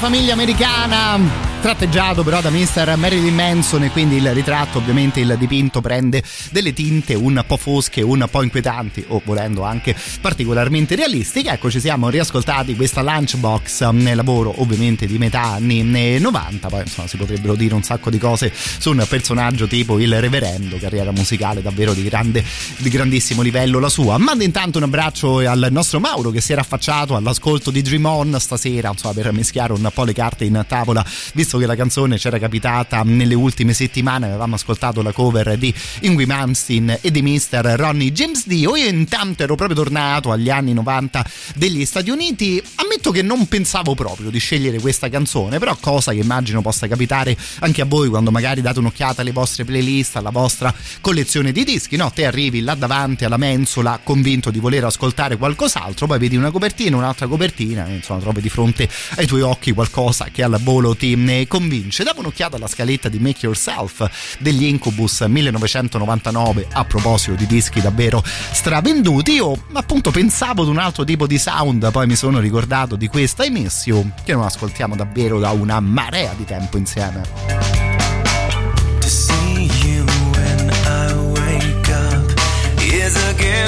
[0.00, 2.94] famiglia americana tratteggiato però da Mr.
[2.96, 8.00] Marilyn Manson e quindi il ritratto ovviamente il dipinto prende delle tinte un po' fosche
[8.00, 14.16] un po' inquietanti o volendo anche particolarmente realistiche ecco ci siamo riascoltati questa lunchbox nel
[14.16, 15.82] lavoro ovviamente di metà anni
[16.18, 20.18] 90 poi insomma si potrebbero dire un sacco di cose su un personaggio tipo il
[20.18, 22.42] reverendo carriera musicale davvero di grande
[22.78, 26.62] di grandissimo livello la sua mando intanto un abbraccio al nostro Mauro che si era
[26.62, 31.04] affacciato all'ascolto di Dream On stasera insomma per mischiare un po' le carte in tavola
[31.34, 36.26] visto che la canzone c'era capitata nelle ultime settimane avevamo ascoltato la cover di Ingui
[36.26, 37.74] Malmsteen e di Mr.
[37.76, 41.24] Ronnie James Dio io intanto ero proprio tornato agli anni 90
[41.56, 46.18] degli Stati Uniti ammetto che non pensavo proprio di scegliere questa canzone però cosa che
[46.18, 50.74] immagino possa capitare anche a voi quando magari date un'occhiata alle vostre playlist alla vostra
[51.00, 56.06] collezione di dischi no te arrivi là davanti alla mensola convinto di voler ascoltare qualcos'altro
[56.06, 60.42] poi vedi una copertina un'altra copertina insomma trovi di fronte ai tuoi occhi qualcosa che
[60.42, 62.04] al volo ti convince.
[62.04, 68.22] Davo un'occhiata alla scaletta di Make Yourself degli Incubus 1999 a proposito di dischi davvero
[68.24, 69.32] stravenduti.
[69.32, 73.44] Io appunto pensavo ad un altro tipo di sound poi mi sono ricordato di questa
[73.44, 77.90] I Miss You che non ascoltiamo davvero da una marea di tempo insieme.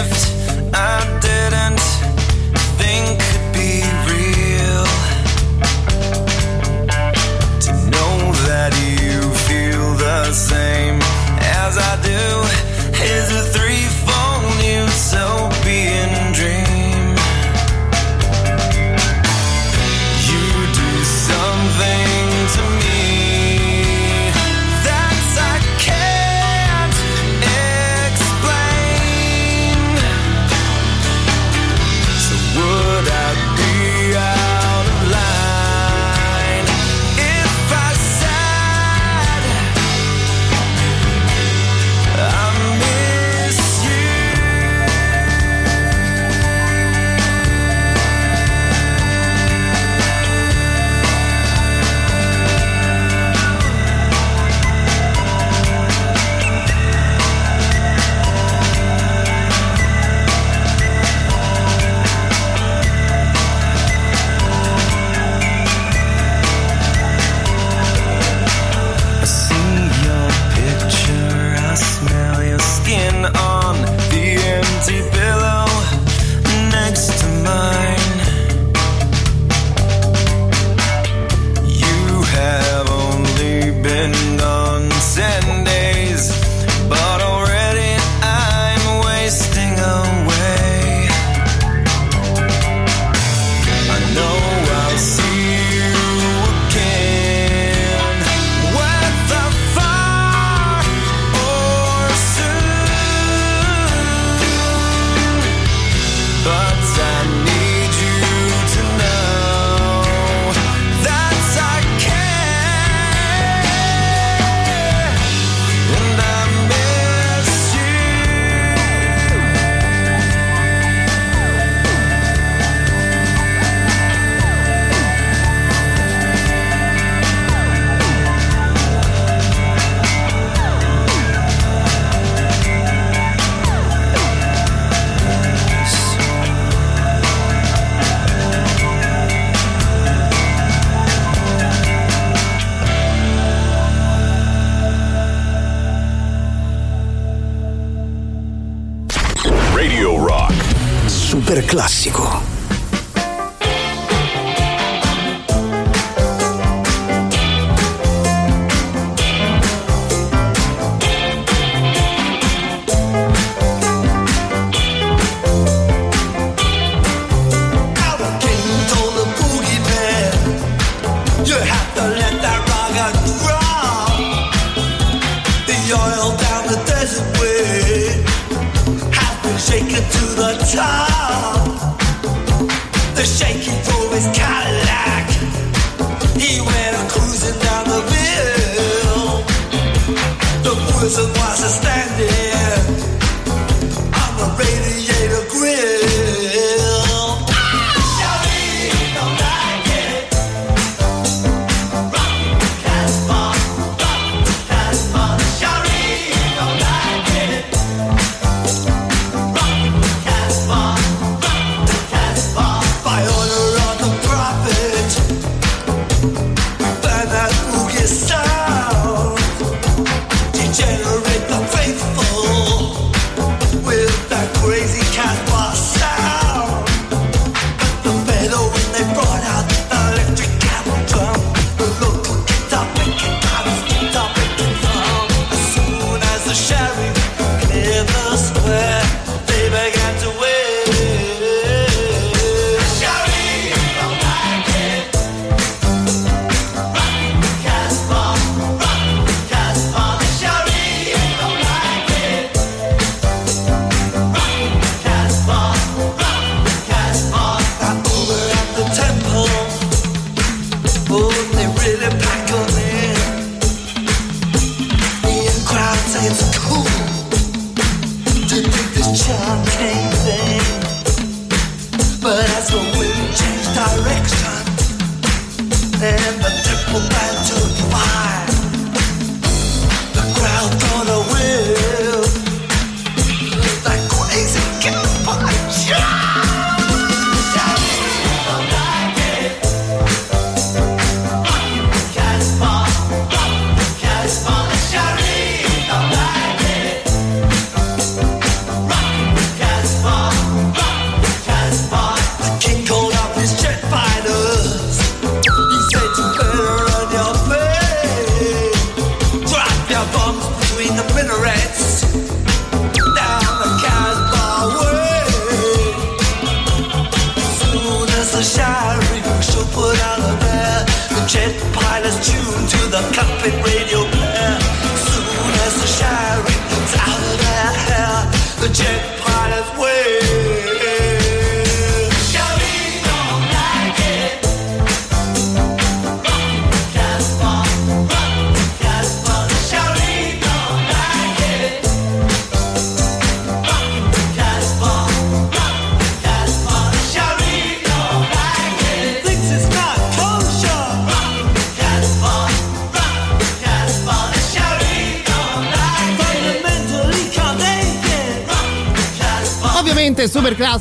[0.03, 0.32] Gift
[12.03, 12.52] do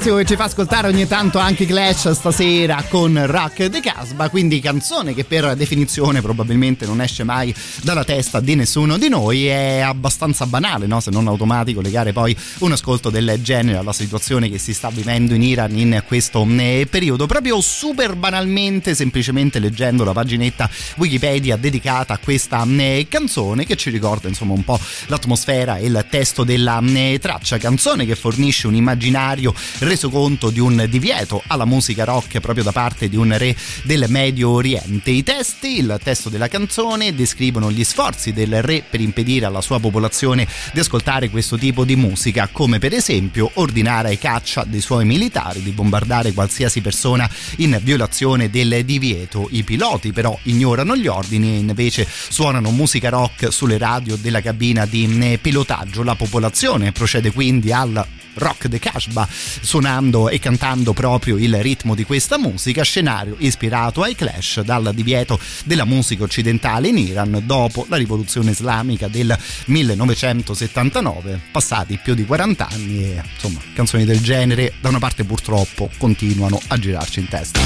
[0.02, 4.60] classico che ci fa ascoltare ogni tanto anche Clash stasera con Rock the Casbah, quindi
[4.60, 7.53] canzone che per definizione probabilmente non esce mai
[7.84, 10.99] dalla testa di nessuno di noi, è abbastanza banale, no?
[11.02, 15.36] se non automatico, legare poi un ascolto del genere alla situazione che si sta vivendo
[15.36, 20.68] in Iran in questo eh, periodo, proprio super banalmente, semplicemente leggendo la paginetta
[20.98, 26.06] Wikipedia dedicata a questa eh, canzone che ci ricorda insomma un po' l'atmosfera e il
[26.10, 29.53] testo della eh, traccia, canzone che fornisce un immaginario
[29.91, 33.53] reso conto di un divieto alla musica rock proprio da parte di un re
[33.84, 35.11] del Medio Oriente.
[35.11, 39.81] I testi, il testo della canzone descrivono gli sforzi del re per impedire alla sua
[39.81, 45.03] popolazione di ascoltare questo tipo di musica, come per esempio ordinare ai caccia dei suoi
[45.03, 49.49] militari di bombardare qualsiasi persona in violazione del divieto.
[49.51, 54.85] I piloti però ignorano gli ordini e invece suonano musica rock sulle radio della cabina
[54.85, 56.01] di pilotaggio.
[56.03, 62.03] La popolazione procede quindi al Rock the Casbah suonando e cantando proprio il ritmo di
[62.03, 67.97] questa musica, scenario ispirato ai Clash dal divieto della musica occidentale in Iran dopo la
[67.97, 74.89] rivoluzione islamica del 1979, passati più di 40 anni e insomma canzoni del genere da
[74.89, 77.59] una parte purtroppo continuano a girarci in testa.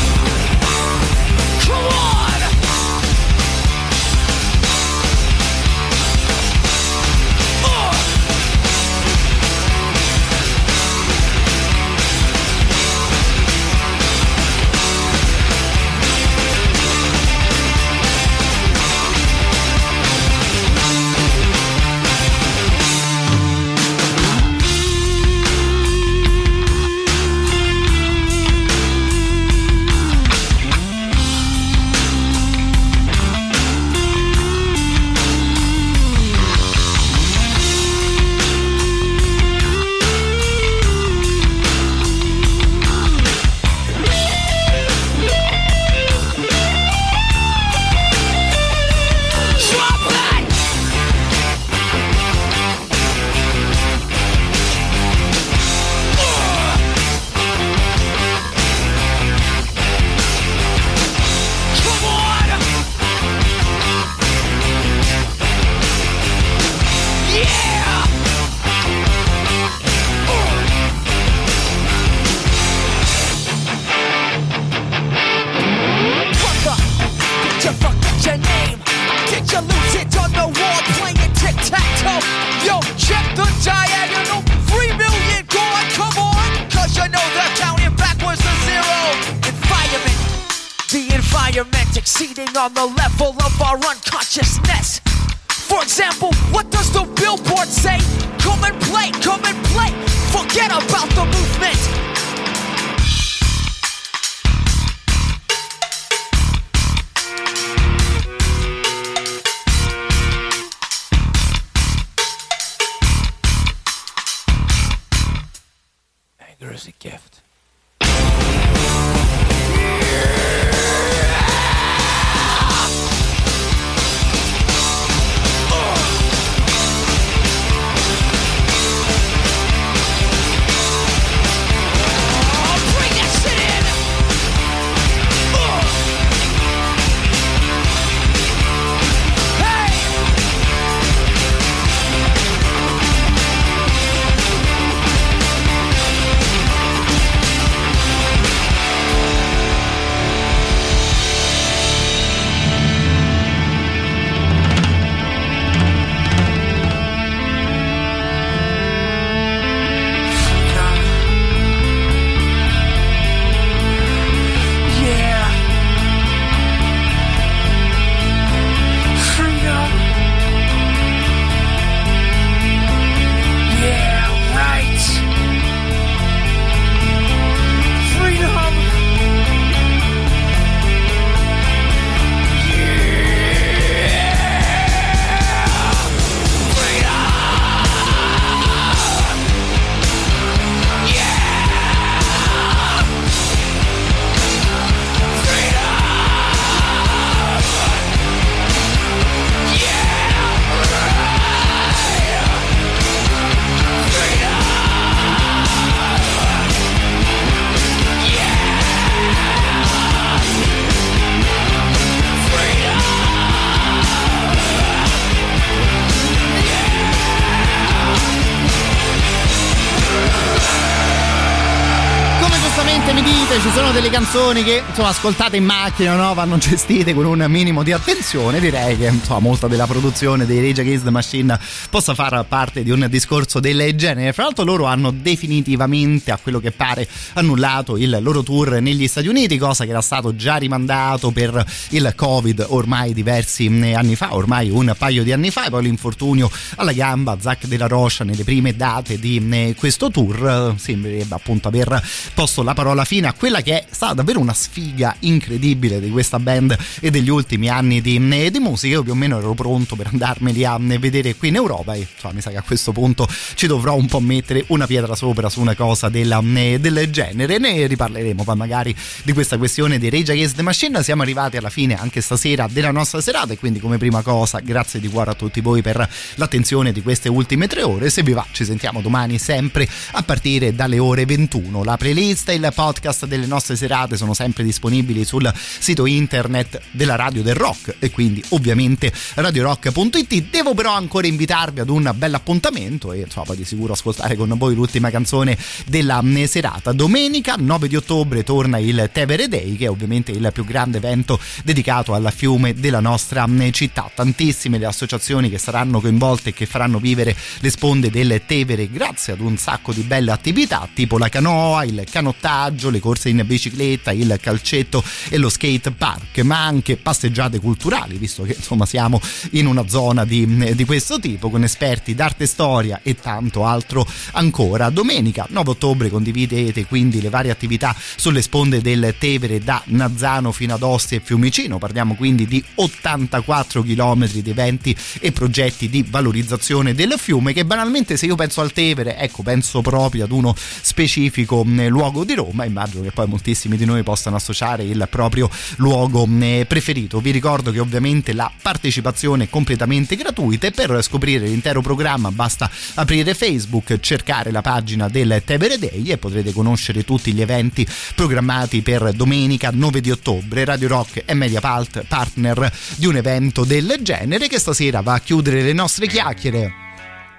[224.06, 226.34] Delle canzoni che insomma ascoltate in macchina, no?
[226.36, 228.60] vanno gestite con un minimo di attenzione.
[228.60, 231.60] Direi che insomma molta della produzione dei Rage Against the Machine
[231.90, 234.32] possa far parte di un discorso del genere.
[234.34, 239.27] Fra l'altro loro hanno definitivamente, a quello che pare, annullato il loro tour negli Stati
[239.27, 244.36] Uniti, cosa che era stato già rimandato per il Covid ormai diversi mm, anni fa,
[244.36, 248.44] ormai un paio di anni fa, e poi l'infortunio alla gamba, Zach della Rocha nelle
[248.44, 252.03] prime date di mm, questo tour eh, sembrerebbe appunto aver
[252.36, 256.38] posto la parola fine a quella che è stata davvero una sfiga incredibile di questa
[256.38, 258.95] band e degli ultimi anni di, mm, di musica.
[258.95, 262.05] Io più o meno ero pronto per andarmeli a mm, vedere qui in Europa e
[262.13, 265.49] insomma, mi sa che a questo punto ci dovrò un po' mettere una pietra sopra
[265.49, 267.57] su una cosa della, mm, del genere.
[267.57, 268.93] Ne riparleremo poi magari
[269.23, 271.01] di questa questione di Rage Against the Machine.
[271.01, 274.99] Siamo arrivati alla fine anche stasera della nostra serata e quindi come prima cosa grazie
[274.99, 278.09] di cuore a tutti voi per l'attenzione di queste ultime tre ore.
[278.09, 281.81] Se vi va ci sentiamo domani sempre a partire dalle ore 21.
[281.85, 283.84] La playlist e il podcast delle nostre serate
[284.16, 290.49] sono sempre disponibili sul sito internet della Radio del Rock e quindi ovviamente radiorock.it.
[290.49, 294.76] Devo però ancora invitarvi ad un bel appuntamento e insomma di sicuro ascoltare con voi
[294.76, 296.91] l'ultima canzone della mm, serata.
[296.91, 301.39] Domenica 9 di ottobre torna il Tevere Day che è ovviamente il più grande evento
[301.64, 304.10] dedicato al fiume della nostra mm, città.
[304.14, 309.34] Tantissime le associazioni che saranno coinvolte e che faranno vivere le sponde del Tevere grazie
[309.34, 314.11] ad un sacco di belle attività tipo la canoa, il canottaggio, le corse in bicicletta,
[314.11, 319.19] il calcetto e lo skate park, ma anche passeggiate culturali, visto che insomma siamo
[319.52, 324.05] in una zona di, di questo tipo con esperti d'arte e storia e tanto altro
[324.34, 324.89] ancora.
[324.89, 330.76] Domenica 9 ottobre condividete quindi le varie attività sulle sponde del Tevere da Nazzano fino
[330.76, 336.94] ad Ostia e Fiumicino, parliamo quindi di 84 km di eventi e progetti di valorizzazione
[336.94, 341.63] del fiume che banalmente se io penso al Tevere, ecco penso proprio ad uno specifico
[341.63, 346.25] mh, luogo di Roma, immagino che poi moltissimi di noi possano associare il proprio luogo
[346.25, 347.19] mh, preferito.
[347.19, 352.69] Vi ricordo che ovviamente la partecipazione è completamente gratuita e per scoprire l'intero programma basta
[352.95, 358.81] aprire Facebook, cercare la pagina del Tevere Day e potrete conoscere tutti gli eventi programmati
[358.81, 360.65] per domenica 9 di ottobre.
[360.65, 365.19] Radio Rock è media part- partner di un evento del genere che stasera va a
[365.19, 366.85] chiudere le nostre chiacchiere.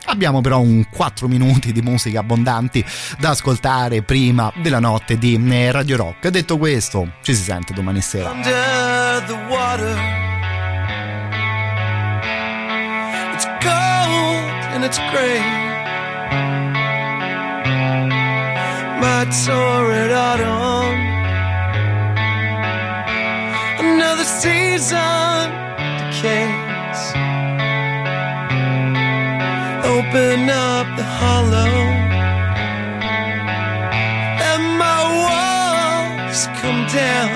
[0.06, 2.84] Abbiamo però un 4 minuti di musica abbondanti
[3.18, 6.28] da ascoltare prima della notte di eh, Radio Rock.
[6.28, 8.30] Detto questo, ci si sente domani sera.
[8.30, 8.86] under.
[23.78, 25.25] Another season
[29.98, 31.74] Open up the hollow.
[34.42, 37.32] Let my walls come down.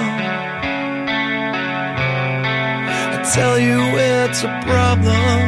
[3.15, 5.41] I tell you it's a problem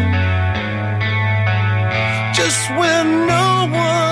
[2.32, 4.11] just when no one's